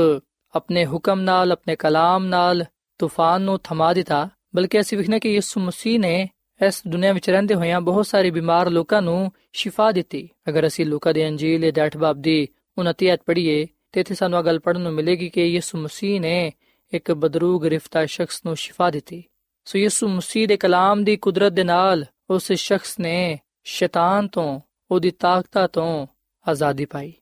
[0.54, 2.64] ਆਪਣੇ ਹੁਕਮ ਨਾਲ, ਆਪਣੇ ਕਲਾਮ ਨਾਲ
[2.98, 6.28] ਤੂਫਾਨ ਨੂੰ ਥਮਾ ਦਿੱਤਾ, ਬਲਕਿ ਅਸੀਂ ਵਿਖਨੇ ਕਿ ਯਿਸੂ ਮਸੀਹ ਨੇ
[6.66, 11.12] ਇਸ ਦੁਨੀਆ ਵਿੱਚ ਰਹਿੰਦੇ ਹੋਇਆਂ ਬਹੁਤ ਸਾਰੇ ਬਿਮਾਰ ਲੋਕਾਂ ਨੂੰ ਸ਼ਿਫਾ ਦਿੱਤੀ। ਅਗਰ ਅਸੀਂ ਲੂਕਾ
[11.12, 14.80] ਦੇ ਅੰਜੀਲ ਦੇ 8 ਬਾਬ ਦੀ 29 ਅਧ ਪੜ੍ਹੀਏ, ਤੇ ਇੱਥੇ ਸਾਨੂੰ ਇਹ ਗੱਲ ਪੜਨ
[14.80, 16.52] ਨੂੰ ਮਿਲੇਗੀ ਕਿ ਯਿਸੂ ਮਸੀਹ ਨੇ
[16.92, 19.24] ਇੱਕ ਬਦਰੂ ਗ੍ਰਿਫਤਾਰ ਸ਼ਖਸ ਨੂੰ ਸ਼ਿਫਾ ਦਿੱਤੀ।
[19.64, 25.10] ਸੋ ਯਿਸੂ ਮਸੀਹ ਦੇ ਕਲਾਮ ਦੀ ਕੁਦਰਤ ਦੇ ਨਾਲ ਉਸ ਸ਼ਖਸ ਨੇ ਸ਼ੈਤਾਨ ਤੋਂ, ਉਹਦੀ
[25.10, 26.06] ਤਾਕਤਾਂ ਤੋਂ
[26.48, 27.12] ਆਜ਼ਾਦੀ ਪਾਈ।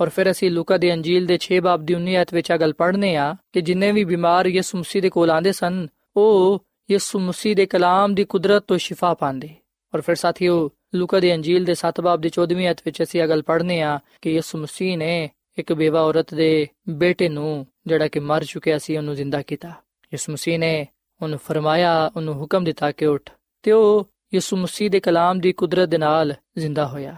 [0.00, 2.72] ਔਰ ਫਿਰ ਅਸੀਂ ਲੂਕਾ ਦੇ ਅੰਜੀਲ ਦੇ 6 ਬਾਬ ਦੀ 19 ਅਧ ਵਿੱਚ ਇਹ ਗੱਲ
[2.72, 7.56] ਪੜ੍ਹਨੇ ਆ ਕਿ ਜਿੰਨੇ ਵੀ ਬਿਮਾਰ ਯਿਸੂ ਮਸੀਹ ਦੇ ਕੋਲ ਆਂਦੇ ਸਨ, ਉਹ ਯਿਸੂ ਮਸੀਹ
[7.56, 9.48] ਦੇ ਕਲਾਮ ਦੀ ਕੁਦਰਤ ਤੋਂ ਸ਼ਿਫਾ ਪਾਉਂਦੇ।
[9.94, 13.28] ਔਰ ਫਿਰ ਸਾਥੀਓ, ਲੂਕਾ ਦੇ ਅੰਜੀਲ ਦੇ 7 ਬਾਬ ਦੀ 14ਵੀਂ ਅਧ ਵਿੱਚ ਅਸੀਂ ਇਹ
[13.28, 18.20] ਗੱਲ ਪੜ੍ਹਨੇ ਆ ਕਿ ਯਿਸੂ ਮਸੀਹ ਨੇ ਇੱਕ ਬੇਵਾ ਔਰਤ ਦੇ ਬੇਟੇ ਨੂੰ, ਜਿਹੜਾ ਕਿ
[18.20, 19.68] ਮਰ ਚੁੱਕਿਆ ਸੀ, ਉਹਨੂੰ ਜ਼ਿੰਦਾ ਕੀਤਾ।
[20.12, 20.86] ਯਿਸੂ ਮਸੀਹ ਨੇ
[21.22, 23.30] ਉਹਨੂੰ ਫਰਮਾਇਆ, ਉਹਨੂੰ ਹੁਕਮ ਦਿੱਤਾ ਕਿ ਉੱਠ
[23.62, 27.16] ਤੇ ਉਹ ਯਿਸੂ ਮਸੀਹ ਦੇ ਕਲਾਮ ਦੀ ਕੁਦਰਤ ਦੇ ਨਾਲ ਜ਼ਿੰਦਾ ਹੋਇਆ।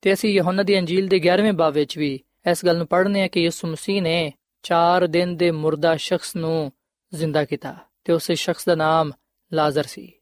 [0.00, 3.28] ਤੇ ਅਸੀਂ ਯਹੋਨਾ ਦੀ ਅੰਜੀਲ ਦੇ 11ਵੇਂ ਬਾਬ ਵਿੱਚ ਵੀ ਇਸ ਗੱਲ ਨੂੰ ਪੜ੍ਹਨੇ ਆ
[3.28, 4.32] ਕਿ ਯਿਸੂ ਮਸੀਹ ਨੇ
[4.62, 6.72] 4 ਦਿਨ ਦੇ ਮੁਰਦਾ ਸ਼ਖਸ ਨੂੰ
[7.14, 9.12] ਜ਼ਿੰਦਾ ਕੀਤਾ ਤੇ ਉਸ ਸ਼ਖਸ ਦਾ ਨਾਮ
[9.52, 10.12] ਲਾਜ਼ਰ ਸੀ।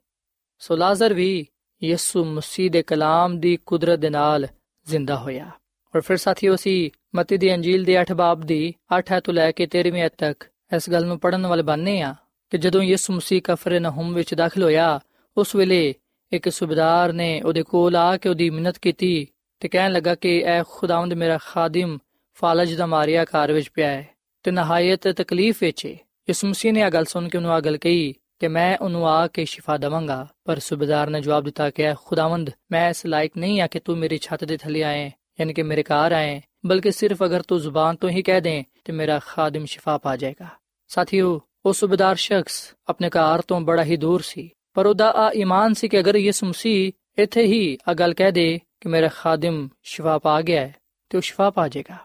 [0.58, 1.46] ਸੋ ਲਾਜ਼ਰ ਵੀ
[1.82, 4.46] ਯਿਸੂ ਮਸੀਹ ਦੇ ਕਲਾਮ ਦੀ ਕੁਦਰਤ ਦੇ ਨਾਲ
[4.86, 5.50] ਜ਼ਿੰਦਾ ਹੋਇਆ।
[5.96, 9.68] ਔਰ ਫਿਰ ਸਾਥੀਓ ਅਸੀਂ ਮਤੀ ਦੀ ਅੰਜੀਲ ਦੇ 8 ਬਾਬ ਦੀ 8 ਤੋਂ ਲੈ ਕੇ
[9.78, 10.44] 13ਵੀਂ ਅਧ ਤੱਕ
[10.76, 12.14] ਇਸ ਗੱਲ ਨੂੰ ਪੜਨ ਵਾਲੇ ਬੰਨੇ ਆ
[12.50, 15.00] ਕਿ ਜਦੋਂ ਯਿਸੂ ਮਸੀਹ ਕਫਰ ਨਹਮ ਵਿੱਚ ਦਾਖਲ ਹੋਇਆ,
[15.36, 15.94] ਉਸ ਵੇਲੇ
[16.32, 19.28] ਇੱਕ ਸੁਬੇਦਾਰ ਨੇ ਉਹਦੇ ਕੋਲ ਆ ਕੇ ਉਹਦੀ ਮਿਹਨਤ ਕੀਤੀ
[19.62, 21.98] ਤੇ ਕਹਿਣ ਲੱਗਾ ਕਿ ਐ ਖੁਦਾਵੰਦ ਮੇਰਾ ਖਾਦਮ
[22.38, 24.06] ਫਾਲਜ ਦਾ ਮਾਰਿਆ ਘਰ ਵਿੱਚ ਪਿਆ ਹੈ
[24.44, 25.90] ਤੇ ਨਹਾਇਤ ਤਕਲੀਫ ਵਿੱਚ ਹੈ
[26.28, 29.26] ਯਿਸੂ ਮਸੀਹ ਨੇ ਇਹ ਗੱਲ ਸੁਣ ਕੇ ਉਹਨੂੰ ਆ ਗੱਲ ਕਹੀ ਕਿ ਮੈਂ ਉਹਨੂੰ ਆ
[29.26, 33.60] ਕੇ ਸ਼ਿਫਾ ਦਵਾਂਗਾ ਪਰ ਸੁਬੇਦਾਰ ਨੇ ਜਵਾਬ ਦਿੱਤਾ ਕਿ ਐ ਖੁਦਾਵੰਦ ਮੈਂ ਇਸ ਲਾਇਕ ਨਹੀਂ
[33.60, 37.24] ਆ ਕਿ ਤੂੰ ਮੇਰੀ ਛੱਤ ਦੇ ਥੱਲੇ ਆਏ ਯਾਨੀ ਕਿ ਮੇਰੇ ਘਰ ਆਏ ਬਲਕਿ ਸਿਰਫ
[37.24, 40.48] ਅਗਰ ਤੂੰ ਜ਼ੁਬਾਨ ਤੋਂ ਹੀ ਕਹਿ ਦੇ ਤੇ ਮੇਰਾ ਖਾਦਮ ਸ਼ਿਫਾ ਪਾ ਜਾਏਗਾ
[40.90, 45.74] ਸਾਥੀਓ ਉਹ ਸੁਬੇਦਾਰ ਸ਼ਖਸ ਆਪਣੇ ਘਰ ਤੋਂ ਬੜਾ ਹੀ ਦੂਰ ਸੀ ਪਰ ਉਹਦਾ ਆ ਈਮਾਨ
[45.74, 50.18] ਸੀ ਕਿ ਅਗਰ ਯਿਸੂ ਮਸੀਹ ਇੱਥੇ ਹੀ ਆ ਗੱਲ ਕਹਿ ਦੇ ਕਿ ਮੇਰਾ ਖਾਦਮ ਸ਼ਿਫਾ
[50.18, 50.74] ਪਾ ਗਿਆ ਹੈ
[51.10, 51.96] ਤੇ ਉਹ ਸ਼ਿਫਾ ਪਾ ਜਾਏਗਾ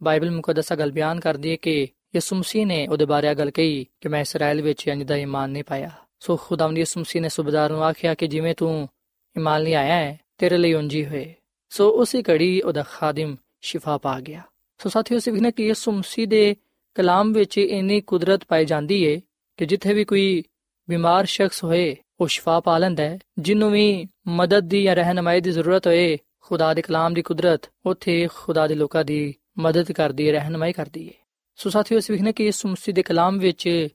[0.00, 3.84] ਬਾਈਬਲ ਮੁਕੱਦਸ ਗੱਲ ਬਿਆਨ ਕਰਦੀ ਹੈ ਕਿ ਯਿਸੂ ਮਸੀਹ ਨੇ ਉਹਦੇ ਬਾਰੇ ਆ ਗੱਲ ਕਹੀ
[4.00, 5.90] ਕਿ ਮੈਂ ਇਸਰਾਇਲ ਵਿੱਚ ਇੰਜ ਦਾ ਈਮਾਨ ਨਹੀਂ ਪਾਇਆ
[6.20, 8.88] ਸੋ ਖੁਦਾਵੰਦ ਯਿਸੂ ਮਸੀਹ ਨੇ ਸੁਬੇਦਾਰ ਨੂੰ ਆਖਿਆ ਕਿ ਜਿਵੇਂ ਤੂੰ
[9.36, 11.34] ਈਮਾਨ ਲਈ ਆਇਆ ਹੈ ਤੇਰੇ ਲਈ ਉਂਜੀ ਹੋਏ
[11.72, 14.42] ਸੋ ਉਸੇ ਘੜੀ ਉਹਦਾ ਖਾਦਮ ਸ਼ਿਫਾ ਪਾ ਗਿਆ
[14.80, 16.54] ਸੋ ਸਾਥੀਓ ਸਿਵਨੇ ਕਿ ਯਿਸੂ ਮਸੀਹ ਦੇ
[16.96, 19.20] ਕਲਾਮ ਵਿੱਚ ਇੰਨੀ ਕੁਦਰਤ ਪਾਈ ਜਾਂਦੀ ਏ
[19.58, 20.42] ਕਿ ਜਿੱਥੇ ਵੀ ਕੋਈ
[20.88, 25.50] ਬਿਮਾਰ ਸ਼ਖਸ ਹੋਏ ਉਹ ਸ਼ਿਫਾ ਪਾ ਲੈਂਦਾ ਹੈ, ਜਿੰਨੂੰ ਵੀ ਮਦਦ ਦੀ ਜਾਂ ਰਹਿਨਮਾਈ ਦੀ
[25.50, 30.32] ਜ਼ਰੂਰਤ ਹੋਏ, ਖੁਦਾ ਦੇ ਕਲਾਮ ਦੀ ਕੁਦਰਤ, ਉੱਥੇ ਖੁਦਾ ਦੇ ਲੋਕਾਂ ਦੀ ਮਦਦ ਕਰਦੀ ਹੈ,
[30.32, 31.12] ਰਹਿਨਮਾਈ ਕਰਦੀ ਹੈ।
[31.56, 33.88] ਸੋ ਸਾਥੀਓ ਇਸ ਵਿਖਨੇ ਕਿ ਯਿਸੂ ਮਸੀਹ ਦੇ ਕਲਾਮ ਵਿੱਚ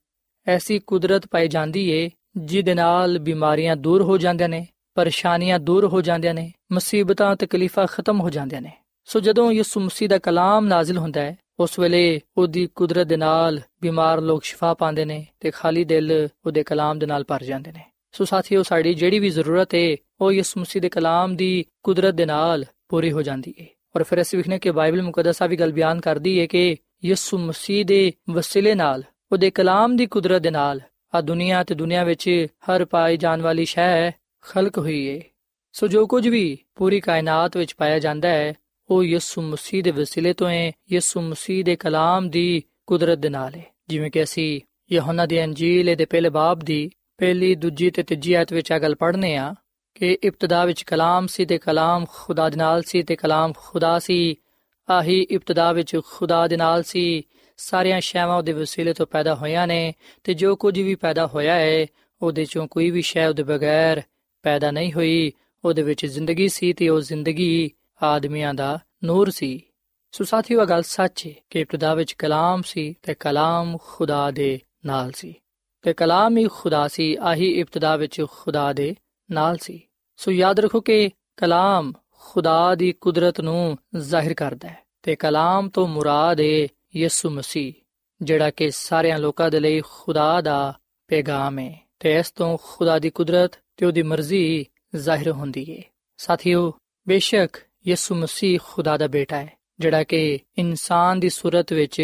[0.47, 6.01] ਐਸੀ ਕੁਦਰਤ ਪਾਈ ਜਾਂਦੀ ਏ ਜਿਹਦੇ ਨਾਲ ਬਿਮਾਰੀਆਂ ਦੂਰ ਹੋ ਜਾਂਦੀਆਂ ਨੇ, ਪਰੇਸ਼ਾਨੀਆਂ ਦੂਰ ਹੋ
[6.01, 8.71] ਜਾਂਦੀਆਂ ਨੇ, ਮੁਸੀਬਤਾਂ, ਤਕਲੀਫਾਂ ਖਤਮ ਹੋ ਜਾਂਦੀਆਂ ਨੇ।
[9.06, 13.62] ਸੋ ਜਦੋਂ ਯਿਸੂ ਮਸੀਹ ਦਾ ਕਲਾਮ ਨਾਜ਼ਿਲ ਹੁੰਦਾ ਹੈ, ਉਸ ਵੇਲੇ ਉਹਦੀ ਕੁਦਰਤ ਦੇ ਨਾਲ
[13.82, 17.84] ਬਿਮਾਰ ਲੋਕ ਸ਼ਿਫਾ ਪਾਉਂਦੇ ਨੇ ਤੇ ਖਾਲੀ ਦਿਲ ਉਹਦੇ ਕਲਾਮ ਦੇ ਨਾਲ ਭਰ ਜਾਂਦੇ ਨੇ।
[18.13, 22.26] ਸੋ ਸਾਥੀਓ, ਸਾਡੀ ਜਿਹੜੀ ਵੀ ਜ਼ਰੂਰਤ ਹੈ ਉਹ ਯਿਸੂ ਮਸੀਹ ਦੇ ਕਲਾਮ ਦੀ ਕੁਦਰਤ ਦੇ
[22.26, 23.65] ਨਾਲ ਪੂਰੀ ਹੋ ਜਾਂਦੀ ਹੈ
[23.96, 27.86] ਔਰ ਫਿਰ ਅਸੀਂ ਵਿਖਨੇ ਕਿ ਬਾਈਬਲ ਮੁਕੱਦਸਾ ਵੀ ਗੱਲ ਬਿਆਨ ਕਰਦੀ ਹੈ ਕਿ ਯਿਸੂ ਮਸੀਹ
[27.86, 30.80] ਦੇ ਵਸੀਲੇ ਨਾਲ, ਉਹਦੇ ਕਲਾਮ ਦੀ ਕੁਦਰਤ ਦੇ ਨਾਲ,
[31.15, 35.22] ਆ ਦੁਨੀਆ ਤੇ ਦੁਨੀਆ ਵਿੱਚ ਹਰ ਪਾਈ ਜਾਣ ਵਾਲੀ ਸ਼ੈ ਖਲਕ ਹੋਈ ਹੈ
[35.72, 38.54] ਸੋ ਜੋ ਕੁਝ ਵੀ ਪੂਰੀ ਕਾਇਨਾਤ ਵਿੱਚ ਪਾਇਆ ਜਾਂਦਾ ਹੈ
[38.89, 43.56] ਉਹ ਯਿਸੂ ਮਸੀਹ ਦੇ ਵਸੀਲੇ ਤੋਂ ਹੈ ਯਿਸੂ ਮਸੀਹ ਦੇ ਕਲਾਮ ਦੀ ਕੁਦਰਤ ਦੇ ਨਾਲ
[43.56, 48.34] ਹੈ ਜਿਵੇਂ ਕਿ ਅਸੀਂ ਯਹੋਨਾ ਦੀ ਅੰਜੀਲ ਦੇ ਪਹਿਲੇ ਬਾਬ ਦੀ ਪਹਿਲੀ, ਦੂਜੀ ਤੇ ਤੀਜੀ
[48.34, 49.56] ਆਇਤ ਵਿੱਚ ਆ ਗੱਲ ਪੜ੍ਹਨੇ ਆ
[49.95, 54.36] ਕਿ ਇਬਤਦਾ ਵਿੱਚ ਕਲਾਮ ਸੀ ਤੇ ਕਲਾਮ ਖੁਦਾ ਦੇ ਨਾਲ ਸੀ ਤੇ ਕਲਾਮ ਖੁਦਾ ਸੀ।
[54.89, 57.23] ਆਹੀ ਇਬਤਦਾ ਵਿੱਚ ਖੁਦਾ ਦੇ ਨਾਲ ਸੀ।
[57.58, 61.86] ਸਾਰੀਆਂ ਸ਼ੈਵਾਂ ਉਹਦੇ ਵਸੀਲੇ ਤੋਂ ਪੈਦਾ ਹੋਈਆਂ ਨੇ ਤੇ ਜੋ ਕੁਝ ਵੀ ਪੈਦਾ ਹੋਇਆ ਹੈ
[62.21, 64.01] ਉਹਦੇ ਚੋਂ ਕੋਈ ਵੀ ਸ਼ੈ ਉਹਦੇ ਬਗੈਰ
[64.43, 65.32] ਪੈਦਾ ਨਹੀਂ ਹੋਈ।
[65.65, 67.71] ਉਹਦੇ ਵਿੱਚ ਜ਼ਿੰਦਗੀ ਸੀ ਤੇ ਉਹ ਜ਼ਿੰਦਗੀ
[68.03, 69.62] ਆਦਮੀਆਂ ਦਾ ਨੂਰ ਸੀ।
[70.12, 75.12] ਸੋ ਸਾਥੀਓ ਗੱਲ ਸੱਚ ਹੈ ਕਿ ਇਬਤਦਾ ਵਿੱਚ ਕਲਾਮ ਸੀ ਤੇ ਕਲਾਮ ਖੁਦਾ ਦੇ ਨਾਲ
[75.12, 75.36] ਸੀ।
[75.88, 78.95] ਤੇ ਕਲਾਮ ਹੀ ਖੁਦਾ ਸੀ, ਆਹੀ ਇਬਤਦਾ ਵਿੱਚ ਖੁਦਾ ਦੇ
[79.32, 79.82] ਨਾਲ ਸੀ।
[80.17, 85.88] ਸੋ ਯਾਦ ਰੱਖੋ ਕਿ ਕਲਾਮ ਖੁਦਾ ਦੀ ਕੁਦਰਤ ਨੂੰ ਜ਼ਾਹਿਰ ਕਰਦਾ ਹੈ ਤੇ ਕਲਾਮ ਤੋਂ
[85.88, 87.73] ਮੁਰਾਦ ਹੈ ਯਿਸੂ ਮਸੀਹ,
[88.21, 93.10] ਜਿਹੜਾ ਕਿ ਸਾਰਿਆਂ ਲੋਕਾਂ ਦੇ ਲਈ ਖੁਦਾ ਦਾ ਪੈਗਾਮ ਹੈ ਤੇ ਇਸ ਤੋਂ ਖੁਦਾ ਦੀ
[93.10, 95.82] ਕੁਦਰਤ ਤੇ ਉਹਦੀ ਮਰਜ਼ੀ ਜ਼ਾਹਿਰ ਹੁੰਦੀ ਹੈ
[96.17, 96.73] ਸਾਥੀਓ,
[97.08, 102.00] ਬੇਸ਼ੱਕ ਯਿਸੂ ਮਸੀਹ ਖੁਦਾ ਦਾ ਬੇਟਾ ਹੈ, ਜਿਹੜਾ ਕਿ ਇਨਸਾਨ ਦੀ ਸੂਰਤ ਵਿੱਚ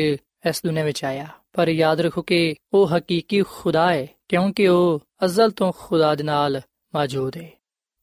[0.49, 5.51] ਇਸ ਦੁਨੀਆਂ ਵਿੱਚ ਆਇਆ। ਪਰ ਯਾਦ ਰੱਖੋ ਕਿ ਉਹ ਹਕੀਕੀ ਖੁਦਾ ਹੈ, ਕਿਉਂਕਿ ਉਹ ਅਜ਼ਲ
[5.51, 6.61] ਤੋਂ ਖੁਦਾ ਦੇ ਨਾਲ
[6.95, 7.51] ਮੌਜੂਦ ਹੈ।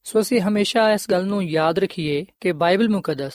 [0.05, 3.33] ਸੋ ਅਸੀਂ ਹਮੇਸ਼ਾ ਇਸ ਗੱਲ ਨੂੰ ਯਾਦ ਰੱਖੀਏ ਕਿ ਬਾਈਬਲ ਮੁਕੱਦਸ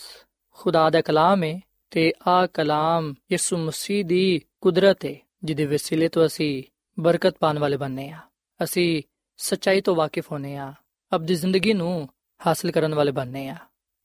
[0.52, 6.26] ਖੁਦਾ ਦਾ ਕਲਾਮ ਹੈ ਤੇ ਆ ਕਲਾਮ ਯਿਸੂ ਮਸੀਹ ਦੀ ਕੁਦਰਤ ਹੈ, ਜਿਹਦੇ ਵਸੀਲੇ ਤੋਂ
[6.26, 6.64] ਅਸੀਂ
[7.00, 8.18] ਬਰਕਤ ਪਾਣ ਵਾਲੇ ਬਣਨੇ ਆ।
[8.64, 9.04] ਅਸੀਂ
[9.38, 10.74] ਸਚਾਈ ਤੋਂ ਵਾਕਿਫ ਹੋਨੇ ਆ
[11.16, 12.10] ਅਬਦੀ ਜ਼ਿੰਦਗੀ ਨੂੰ
[12.48, 13.56] ਹਾਸਲ ਕਰਨ ਵਾਲੇ ਬਣਨੇ ਆ।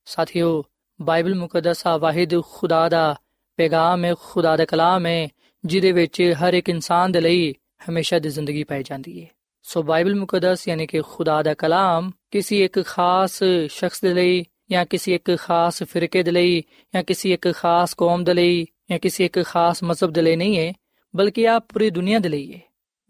[0.04, 0.64] ਸਾਥੀਓ,
[1.02, 3.16] ਬਾਈਬਲ ਮੁਕੱਦਸ ਆ ਵਾਹਿਦ ਖੁਦਾ ਦਾ
[3.56, 5.28] ਪੈਗਾਮ ਹੈ, ਖੁਦਾ ਦਾ ਕਲਾਮ ਹੈ
[5.64, 7.54] ਜਿਹਦੇ ਵਿੱਚ ਹਰ ਇੱਕ ਇਨਸਾਨ ਦੇ ਲਈ
[7.90, 9.28] ਹਮੇਸ਼ਾ ਦੀ ਜ਼ਿੰਦਗੀ ਪਾਈ ਜਾਂਦੀ ਹੈ
[9.62, 14.86] ਸੋ ਬਾਈਬਲ ਮੁਕੱਦਸ ਯਾਨੀ ਕਿ ਖੁਦਾ ਦਾ ਕਲਾਮ ਕਿਸੇ ਇੱਕ ਖਾਸ ਸ਼ਖਸ ਦੇ ਲਈ ਜਾਂ
[14.86, 16.60] ਕਿਸੇ ਇੱਕ ਖਾਸ ਫਿਰਕੇ ਦੇ ਲਈ
[16.94, 20.58] ਜਾਂ ਕਿਸੇ ਇੱਕ ਖਾਸ ਕੌਮ ਦੇ ਲਈ ਜਾਂ ਕਿਸੇ ਇੱਕ ਖਾਸ ਮਜ਼ਹਬ ਦੇ ਲਈ ਨਹੀਂ
[20.58, 20.72] ਹੈ
[21.16, 22.60] ਬਲਕਿ ਆ ਪੂਰੀ ਦੁਨੀਆ ਦੇ ਲਈ ਹੈ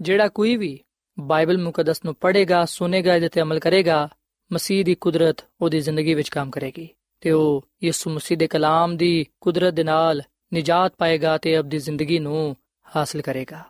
[0.01, 0.81] ਜਿਹੜਾ ਕੋਈ ਵੀ
[1.21, 4.09] ਬਾਈਬਲ ਮੁਕੱਦਸ ਨੂੰ ਪੜ੍ਹੇਗਾ, ਸੁਨੇਗਾ, ਇਹਦੇ ਤੇ ਅਮਲ ਕਰੇਗਾ,
[4.53, 6.89] ਮਸੀਹ ਦੀ ਕੁਦਰਤ ਉਹਦੀ ਜ਼ਿੰਦਗੀ ਵਿੱਚ ਕੰਮ ਕਰੇਗੀ।
[7.21, 12.19] ਤੇ ਉਹ ਯਿਸੂ ਮਸੀਹ ਦੇ ਕਲਾਮ ਦੀ ਕੁਦਰਤ ਦੇ ਨਾਲ ਨਿਜਾਤ ਪਾਏਗਾ ਤੇ ਅਬਦੀ ਜ਼ਿੰਦਗੀ
[12.19, 12.57] ਨੂੰ
[12.97, 13.63] ਹਾਸਲ ਕਰੇਗਾ।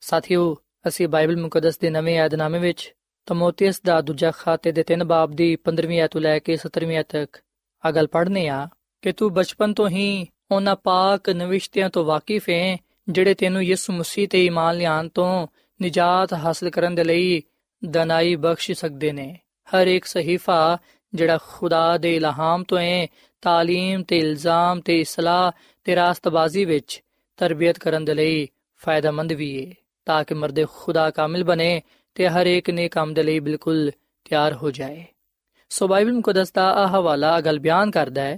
[0.00, 0.56] ਸਾਥੀਓ,
[0.88, 2.94] ਅਸੀਂ ਬਾਈਬਲ ਮੁਕੱਦਸ ਦੇ ਨਵੇਂ ਯਾਦਨਾਮੇ ਵਿੱਚ
[3.26, 7.36] ਤਮੋਥੀਅਸ ਦਾ ਦੂਜਾ ਖਾਤੇ ਦੇ 3 ਬਾਬ ਦੀ 15ਵੀਂ ਆਇਤ ਲੈ ਕੇ 17ਵੀਂ ਆਇਤ ਤੱਕ
[7.84, 8.68] ਆ ਗੱਲ ਪੜ੍ਹਨੇ ਆ
[9.02, 12.76] ਕਿ ਤੂੰ ਬਚਪਨ ਤੋਂ ਹੀ ਉਹਨਾਂ ਪਾਕ ਨਵਿਸ਼ਤਿਆਂ ਤੋਂ ਵਾਕਿਫ ਹੈ,
[13.08, 15.46] ਜਿਹੜੇ ਤੈਨੂੰ ਯਿਸੂ ਮਸੀਹ ਤੇ ਈਮਾਨ ਲਿਆਉਣ ਤੋਂ
[15.82, 17.42] ਨਿਜਾਤ ਹਾਸਲ ਕਰਨ ਦੇ ਲਈ
[17.84, 19.38] ਦਨਾਈ ਬਖਸ਼ ਸਕਦੇ ਨੇ।
[19.74, 20.78] ਹਰ ਇੱਕ ਸਹੀਫਾ
[21.14, 23.06] ਜਿਹੜਾ ਖੁਦਾ ਦੇ ਇਲਹਾਮ ਤੋਂ ਹੈ
[23.43, 25.51] تعلیم ਤੇ ਇਲਜ਼ਾਮ ਤੇ ਇਸਲਾਹ
[25.85, 27.01] ਤੇ ਰਾਸਤਬਾਜ਼ੀ ਵਿੱਚ
[27.37, 28.47] ਤਰਬੀਅਤ ਕਰਨ ਦੇ ਲਈ
[28.81, 29.73] ਫਾਇਦੇਮੰਦ ਵੀ ਹੈ
[30.05, 31.81] ਤਾਂ ਕਿ ਮਰਦ ਖੁਦਾ ਕਾਮਿਲ ਬਣੇ
[32.15, 33.91] ਤੇ ਹਰ ਇੱਕ ਨੇ ਕੰਮ ਦੇ ਲਈ ਬਿਲਕੁਲ
[34.25, 35.05] ਤਿਆਰ ਹੋ ਜਾਏ
[35.71, 38.37] ਸੋ ਬਾਈਬਲ ਮੁਕੱਦਸ ਦਾ ਆ ਹਵਾਲਾ ਅਗਲ ਬਿਆਨ ਕਰਦਾ ਹੈ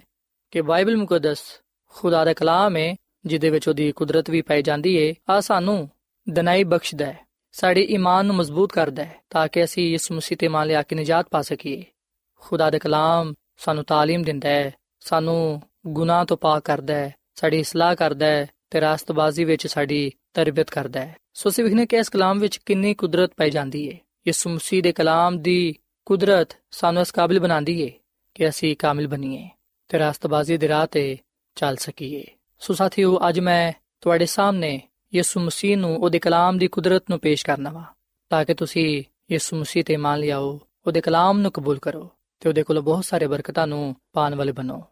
[0.51, 1.41] ਕਿ ਬਾਈਬਲ ਮੁਕੱਦਸ
[1.95, 5.89] ਖੁਦਾ ਦਾ ਕਲਾਮ ਹੈ ਜਿਹਦੇ ਵਿੱਚ ਉਹਦੀ ਕੁਦਰਤ ਵੀ ਪਾਈ ਜਾਂਦੀ ਹੈ ਆ ਸਾਨੂੰ
[6.27, 10.47] ਦਨਾਈ ਬਖਸ਼ਦਾ ਹੈ ਸਾਡੇ ਈਮਾਨ ਨੂੰ ਮਜ਼ਬੂਤ ਕਰਦਾ ਹੈ ਤਾਂ ਕਿ ਅਸੀਂ ਇਸ ਮਸੀਹ ਤੇ
[10.47, 11.83] ਮੰਨ ਲਿਆ ਕੇ ਨਜਾਤ ਪਾ ਸਕੀਏ
[12.41, 14.71] ਖੁਦਾ ਦਾ ਕਲਾਮ ਸਾਨੂੰ تعلیم ਦਿੰਦਾ ਹੈ
[15.06, 20.70] ਸਾਨੂੰ ਗੁਨਾਹ ਤੋਂ ਪਾਕ ਕਰਦਾ ਹੈ, ਸਾਡੀ ਇਸਲਾਹ ਕਰਦਾ ਹੈ ਤੇ ਰਾਸਤਬਾਜ਼ੀ ਵਿੱਚ ਸਾਡੀ ਤਰਬੀਅਤ
[20.70, 24.50] ਕਰਦਾ ਹੈ। ਸੋ ਅਸੀਂ ਵਿਖਨੇ ਕਿ ਇਸ ਕਲਾਮ ਵਿੱਚ ਕਿੰਨੀ ਕੁਦਰਤ ਪਾਈ ਜਾਂਦੀ ਹੈ। ਯਿਸੂ
[24.50, 27.90] ਮਸੀਹ ਦੇ ਕਲਾਮ ਦੀ ਕੁਦਰਤ ਸਾਨੂੰ ਇਸ ਕਾਬਿਲ ਬਣਾਉਂਦੀ ਹੈ
[28.34, 29.48] ਕਿ ਅਸੀਂ ਕਾਮਿਲ ਬਣੀਏ
[29.88, 31.18] ਤੇ ਰਾਸਤਬਾਜ਼ੀ ਦੇ ਰਾਹ ਤੇ
[31.54, 32.24] ਚੱਲ ਸਕੀਏ।
[32.60, 34.80] ਸੋ ਸਾਥੀਓ, ਅੱਜ ਮੈਂ ਤੁਹਾਡੇ ਸਾਹਮਣੇ
[35.14, 37.84] ਯਿਸੂ ਮਸੀਹ ਨੂੰ, ਉਹਦੇ ਕਲਾਮ ਦੀ ਕੁਦਰਤ ਨੂੰ ਪੇਸ਼ ਕਰਨਾ ਵਾ,
[38.30, 42.62] ਤਾਂ ਕਿ ਤੁਸੀਂ ਯਿਸੂ ਮਸੀਹ ਤੇ ਮੰਨ ਲਿਆਓ, ਉਹਦੇ ਕਲਾਮ ਨੂੰ ਕਬੂਲ ਕਰੋ ਤੇ ਉਹਦੇ
[42.62, 44.84] ਕੋਲ ਬਹੁਤ ਸਾਰੇ ਬਰਕਤਾਂ ਨੂੰ ਪਾਣ ਵਾਲੇ ਬਣੋ।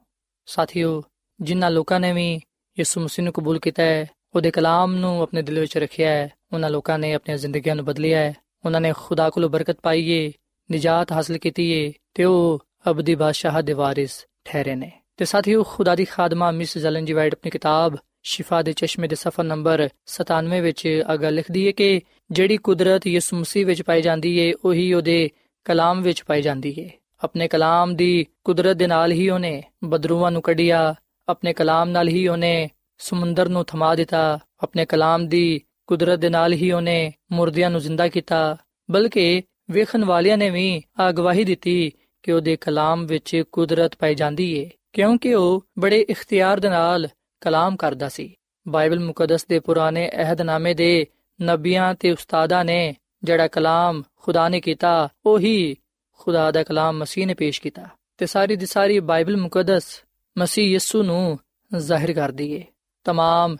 [0.46, 1.02] ਸਾਥੀਓ,
[1.40, 2.40] ਜਿਨ੍ਹਾਂ ਲੋਕਾਂ ਨੇ ਵੀ
[2.78, 6.70] ਯਿਸੂ ਮਸੀਹ ਨੂੰ ਕਬੂਲ ਕੀਤਾ ਹੈ, ਉਹਦੇ ਕਲਾਮ ਨੂੰ ਆਪਣੇ ਦਿਲ ਵਿੱਚ ਰੱਖਿਆ ਹੈ, ਉਹਨਾਂ
[6.70, 10.32] ਲੋਕਾਂ ਨੇ ਆਪਣੀਆਂ ਜ਼ਿੰਦਗੀਆਂ ਨੂੰ ਬਦਲਿਆ ਹੈ, ਉਹਨਾਂ ਨੇ ਖੁਦਾ ਕੋਲੋਂ ਬਰਕਤ ਪਾਈ ਏ,
[10.70, 15.94] ਨਿਜਾਤ ਹਾਸਲ ਕੀਤੀ ਏ, ਤੇ ਉਹ ਅਬਦੀ ਬਾਦਸ਼ਾਹ ਦੇ ਵਾਰਿਸ ਠਹਿਰੇ ਨੇ। ਤੇ ਸਾਥੀਓ, ਖੁਦਾ
[15.94, 20.60] ਦੀ ਖਾਦਮਾ ਮਿਸ ਜ਼ਲਨ ਜੀ ਵਾਈਟ ਆਪਣੀ ਕਿਤਾਬ ਸ਼ਿਫਾ ਦੇ ਚਸ਼ਮੇ ਦੇ ਸਫਾ ਨੰਬਰ 97
[20.60, 25.30] ਵਿੱਚ ਅਗਾ ਲਿਖਦੀ ਏ ਕਿ ਜਿਹੜੀ ਕੁਦਰਤ ਯਿਸੂ ਮਸੀਹ ਵਿੱਚ ਪਾਈ ਜਾਂਦੀ ਏ, ਉਹੀ ਉਹਦੇ
[25.64, 26.90] ਕਲਾਮ ਵਿੱਚ ਪਾਈ ਜਾਂਦੀ ਏ।
[27.24, 30.94] ਆਪਣੇ ਕਲਾਮ ਦੀ ਕੁਦਰਤ ਦੇ ਨਾਲ ਹੀ ਉਹਨੇ ਬਦਰੂਆਂ ਨੂੰ ਕੱਢਿਆ,
[31.28, 36.52] ਆਪਣੇ ਕਲਾਮ ਨਾਲ ਹੀ ਉਹਨੇ ਸਮੁੰਦਰ ਨੂੰ ਥਮਾ ਦਿੱਤਾ, ਆਪਣੇ ਕਲਾਮ ਦੀ ਕੁਦਰਤ ਦੇ ਨਾਲ
[36.52, 38.56] ਹੀ ਉਹਨੇ ਮੁਰਦਿਆਂ ਨੂੰ ਜ਼ਿੰਦਾ ਕੀਤਾ।
[38.90, 44.70] ਬਲਕਿ ਵੇਖਣ ਵਾਲਿਆਂ ਨੇ ਵੀ ਅਗਵਾਹੀ ਦਿੱਤੀ ਕਿ ਉਹਦੇ ਕਲਾਮ ਵਿੱਚ ਕੁਦਰਤ ਪਾਈ ਜਾਂਦੀ ਏ,
[44.92, 47.08] ਕਿਉਂਕਿ ਉਹ ਬੜੇ ਇਖਤਿਆਰ ਦੇ ਨਾਲ
[47.40, 48.34] ਕਲਾਮ ਕਰਦਾ ਸੀ।
[48.68, 51.06] ਬਾਈਬਲ ਮੁਕੱਦਸ ਦੇ ਪੁਰਾਣੇ ਅਹਿਦਨਾਮੇ ਦੇ
[51.42, 55.76] ਨਬੀਆਂ ਤੇ ਉਸਤਾਦਾਂ ਨੇ ਜਿਹੜਾ ਕਲਾਮ ਖੁਦਾ ਨੇ ਕੀਤਾ, ਉਹੀ
[56.13, 60.03] ਖੁਦਾ ਦਾ ਕਲਾਮ ਮਸੀਹ ਨੇ ਪੇਸ਼ ਕੀਤਾ ਤੇ ਸਾਰੀ ਦੀ ਸਾਰੀ ਬਾਈਬਲ ਮੁਕੱਦਸ
[60.37, 61.39] ਮਸੀਹ ਯਿਸੂ ਨੂੰ
[61.71, 62.63] ਜ਼ਾਹਿਰ ਕਰ ਦਈਏ
[63.05, 63.55] तमाम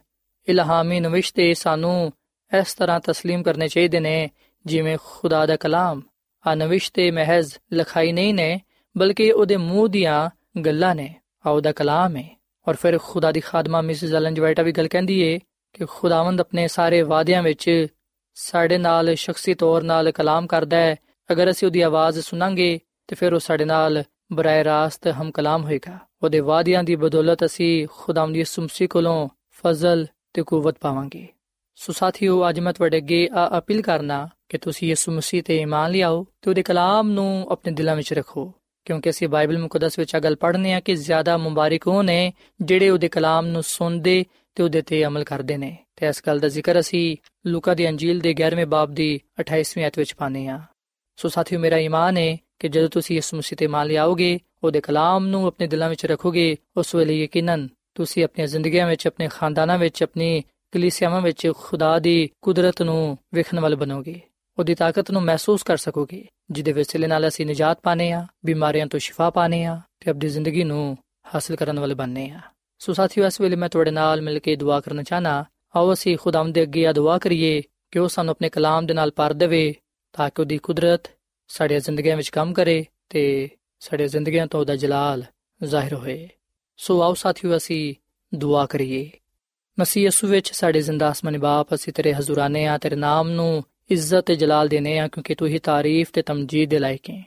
[0.48, 2.12] ਇਲਹਾਮੀ ਨਵਿਸ਼ਤੇ ਸਾਨੂੰ
[2.52, 4.30] ਇਸ ਤਰ੍ਹਾਂ تسلیم ਕਰਨੇ ਚਾਹੀਦੇ ਨੇ
[4.66, 6.02] ਜਿਵੇਂ ਖੁਦਾ ਦਾ ਕਲਾਮ
[6.46, 8.60] ਆ ਨਵਿਸ਼ਤੇ ਮਹਿਜ਼ ਲਖਾਈ ਨਹੀਂ ਨੇ
[8.98, 10.30] ਬਲਕਿ ਉਹਦੇ ਮੂੰਹ ਦੀਆਂ
[10.62, 11.14] ਗੱਲਾਂ ਨੇ
[11.46, 12.28] ਆ ਉਹਦਾ ਕਲਾਮ ਹੈ
[12.68, 15.40] ਔਰ ਫਿਰ ਖੁਦਾ ਦੀ ਖਾਦਮਾ ਮਿਸਿਸ ਐਲਨ ਜਵਾਈਟਾ ਵੀ ਗੱਲ ਕਹਿੰਦੀ ਏ
[15.74, 17.88] ਕਿ ਖੁਦਾਵੰਦ ਆਪਣੇ ਸਾਰੇ ਵਾਅਦਿਆਂ ਵਿੱਚ
[18.38, 20.96] ਸਾਡੇ ਨਾਲ ਸ਼ਖਸੀ ਤੌਰ ਨਾਲ ਕਲਾਮ ਕਰਦਾ ਹੈ
[21.33, 25.99] ਅਗਰ ਅਸੀਂ ਉਹਦੀ ਆਵਾਜ਼ ਸੁਣਾਂਗੇ, ਤੇ ਫਿਰ ਉਹ ਸਾਡੇ ਨਾਲ ਬਰਾਏ ਰਾਸਤ ਹਮ ਕਲਾਮ ਹੋਏਗਾ।
[26.23, 31.29] ਉਹਦੇ ਵਾਅਦਿਆਂ ਦੀ ਬਦੌਲਤ ਅਸੀਂ ਖੁਦਾਵੰਦ ਯਿਸੂ ਮਸੀਹ ਕੋਲੋਂ ਫਜ਼ਲ ਤੇ ਕੂਵਤ ਪਾਵਾਂਗੇ।
[31.75, 35.91] ਸੋ ਸਾਥੀਓ, ਅੱਜ ਮੈਂ ਤੁਹਾਡੇ ਅੱਗੇ ਆ ਅਪੀਲ ਕਰਨਾ ਕਿ ਤੁਸੀਂ ਯਿਸੂ ਮਸੀਹ ਤੇ ਈਮਾਨ
[35.91, 38.53] ਲਿਆਓ ਤੇ ਉਹਦੇ ਕਲਾਮ ਨੂੰ ਆਪਣੇ ਦਿਲਾਂ ਵਿੱਚ ਰੱਖੋ।
[38.85, 42.33] ਕਿਉਂਕਿ ਅਸੀਂ ਬਾਈਬਲ ਮੁਕੱਦਸ ਵਿੱਚ ਆ ਗੱਲ ਪੜ੍ਹਨੇ ਆ ਕਿ ਜ਼ਿਆਦਾ ਮੁਬਾਰਕ ਉਹ ਨੇ
[42.63, 46.49] ਜਿਹੜੇ ਉਹਦੇ ਕਲਾਮ ਨੂੰ ਸੁਣਦੇ ਤੇ ਉਹਦੇ ਤੇ ਅਮਲ ਕਰਦੇ ਨੇ। ਤੇ ਇਸ ਗੱਲ ਦਾ
[46.49, 50.61] ਜ਼ਿਕਰ ਅਸੀਂ ਲੂਕਾ ਦੀ ਅੰਜੀਲ ਦੇ 11ਵੇਂ ਬਾਬ ਦੀ 28ਵੀਂ ਅਧ ਵਿੱਚ ਪਾਨੇ ਆ
[51.17, 55.27] ਸੋ ਸਾਥੀਓ, ਮੇਰਾ ਈਮਾਨ ਹੈ ਕਿ ਜਦੋਂ ਤੁਸੀਂ ਯਿਸੂ ਮਸੀਹ ਤੇ ਮੰਨ ਲਿਆਓਗੇ, ਉਹਦੇ ਕਲਾਮ
[55.27, 60.03] ਨੂੰ ਆਪਣੇ ਦਿਲਾਂ ਵਿੱਚ ਰੱਖੋਗੇ, ਉਸ ਵੇਲੇ ਯਕੀਨਨ ਤੁਸੀਂ ਆਪਣੀਆਂ ਜ਼ਿੰਦਗੀਆਂ ਵਿੱਚ, ਆਪਣੇ ਖਾਨਦਾਨਾਂ ਵਿੱਚ,
[60.03, 64.21] ਆਪਣੀ ਕਲੀਸਿਆਵਾਂ ਵਿੱਚ ਖੁਦਾ ਦੀ ਕੁਦਰਤ ਨੂੰ ਵੇਖਣ ਵਾਲੇ ਬਣੋਗੇ।
[64.59, 69.01] ਉਹਦੀ ਤਾਕਤ ਨੂੰ ਮਹਿਸੂਸ ਕਰ ਸਕੋਗੇ, ਜਿਹਦੇ ਵਸਿਲੇ ਨਾਲ ਅਸੀਂ ਨਜਾਤ ਪਾਣੇ ਆ ਬਿਮਾਰੀਆਂ ਤੋਂ
[69.01, 70.97] ਸ਼ਿਫਾ ਪਾਣੇ ਆ ਤੇ ਆਪਣੀ ਜ਼ਿੰਦਗੀ ਨੂੰ
[71.35, 72.41] ਹਾਸਲ ਕਰਨ ਵਾਲੇ ਬਣਨੇ ਆ
[72.79, 75.45] ਸੋ ਸਾਥੀਓ, ਇਸ ਵੇਲੇ ਮੈਂ ਤੁਹਾਡੇ ਨਾਲ ਮਿਲ ਕੇ ਦੁਆ ਕਰਨਾ ਚਾਹਨਾ
[75.77, 79.11] ਆਓ ਅਸੀਂ ਖੁਦਾਵੰਦ ਦੇ ਅੱਗੇ ਆ ਦੁਆ ਕਰੀਏ ਕਿ ਉਹ ਸਾਨੂੰ ਆਪਣੇ ਕਲਾਮ ਦੇ ਨਾਲ
[79.17, 79.75] ਭਰ ਦੇਵੇ
[80.15, 81.11] ਤਾਂ ਕਿ ਉਹਦੀ ਕੁਦਰਤ
[81.49, 83.49] ਸਾਡੀਆਂ ਜ਼ਿੰਦਗੀਆਂ ਵਿੱਚ ਕੰਮ ਕਰੇ ਤੇ
[83.81, 85.25] ਸਾਡੀਆਂ ਜ਼ਿੰਦਗੀਆਂ ਤੋਂ ਉਹਦਾ ਜਲਾਲ
[85.65, 86.29] ਜ਼ਾਹਿਰ ਹੋਏ।
[86.77, 87.95] ਸੋ ਆਓ ਸਾਥੀਓ, ਅਸੀਂ
[88.35, 89.11] ਦੁਆ ਕਰੀਏ।
[89.79, 94.21] ਮਸੀਹ ਯਸੂ ਵਿੱਚ ਸਾਡੇ ਜ਼ਿੰਦਾ ਅਸਮਾਨੀ ਬਾਪ, ਅਸੀਂ ਤੇਰੇ ਹਜ਼ੂਰਾਨੇ ਆ ਤੇਰੇ ਨਾਮ ਨੂੰ ਇੱਜ਼ਤ
[94.21, 97.23] ਤੇ ਜਲਾਲ ਦੇਨੇ ਆ ਕਿਉਂਕਿ ਤੂੰ ਹੀ ਤਾਰੀਫ ਤੇ ਤਮਜੀਦ ਦੇ ਲਾਇਕ ਹੈ।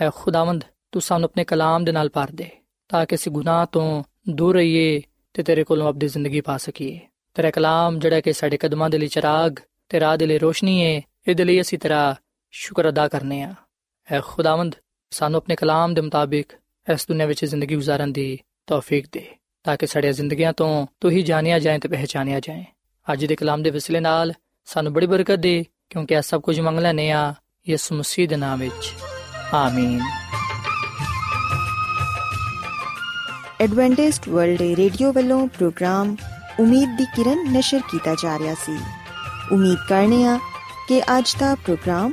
[0.00, 2.50] ਐ ਖੁਦਾਵੰਦ, ਤੂੰ ਸਾਨੂੰ ਆਪਣੇ ਕਲਾਮ ਦੇ ਨਾਲ ਭਰ ਦੇ,
[2.88, 5.02] ਤਾਂ ਕਿ ਅਸੀਂ ਗੁਨਾਹ ਤੋਂ ਦੂਰ ਰਹੀਏ
[5.34, 7.00] ਤੇ ਤੇਰੇ ਕੋਲੋਂ ਆਪਣੀ ਜ਼ਿੰਦਗੀ ਪਾ ਸਕੀਏ।
[7.34, 9.56] ਤੇਰਾ ਕਲਾਮ, ਜਿਹੜਾ ਕਿ ਸਾਡੇ ਕਦਮਾਂ ਦੇ ਲਈ ਚਰਾਗ
[9.88, 12.16] ਤੇ ਰਾਹ ਦੇ ਲਈ ਰੋਸ਼ਨੀ ਹੈ, ਇਹਦੇ ਲਈ ਅਸੀਂ ਤੇਰਾ
[12.56, 13.54] ਸ਼ੁਕਰ ਅਦਾ ਕਰਨੇ ਆ।
[14.12, 14.74] ਐ ਖੁਦਾਵੰਦ,
[15.10, 16.52] ਸਾਨੂੰ ਆਪਣੇ ਕਲਾਮ ਦੇ ਮੁਤਾਬਿਕ
[16.92, 19.30] ਇਸ ਦੁਨੀਆ ਵਿੱਚ ਜ਼ਿੰਦਗੀ گزارਣ ਦੀ ਤੌਫੀਕ ਦੇ,
[19.64, 22.64] ਤਾਂ ਕਿ ਸਾਡੀਆਂ ਜ਼ਿੰਦਗੀਆਂ ਤੋਂ ਤੂੰ ਹੀ ਜਾਣਿਆ ਜਾਏ ਤੇ ਪਹਿਚਾਨਿਆ ਜਾਏ।
[23.12, 24.32] ਅੱਜ ਦੇ ਕਲਾਮ ਦੇ ਵਸਿਲੇ ਨਾਲ
[24.64, 27.34] ਸਾਨੂੰ ਬੜੀ ਬਰਕਤ ਦੇ, ਕਿਉਂਕਿ ਇਹ ਸਭ ਕੁਝ ਮੰਗਲਾ ਨੇ ਆ
[27.68, 28.92] ਯਿਸੂ ਮਸੀਹ ਦੇ ਨਾਮ ਵਿੱਚ।
[29.54, 30.00] ਆਮੀਨ।
[33.60, 36.16] ਐਡਵੈਂਟਿਸਟ ਵਰਲਡ ਰੇਡੀਓ ਵੱਲੋਂ ਪ੍ਰੋਗਰਾਮ
[36.60, 38.78] ਉਮੀਦ ਦੀ ਕਿਰਨ ਨਿਸ਼ਰ ਕੀਤਾ ਜਾ ਰਿਹਾ ਸੀ।
[39.52, 40.38] ਉਮੀਦ ਕਰਨੇ ਆ
[40.88, 42.12] ਕਿ ਅੱਜ ਦਾ ਪ੍ਰੋਗਰਾਮ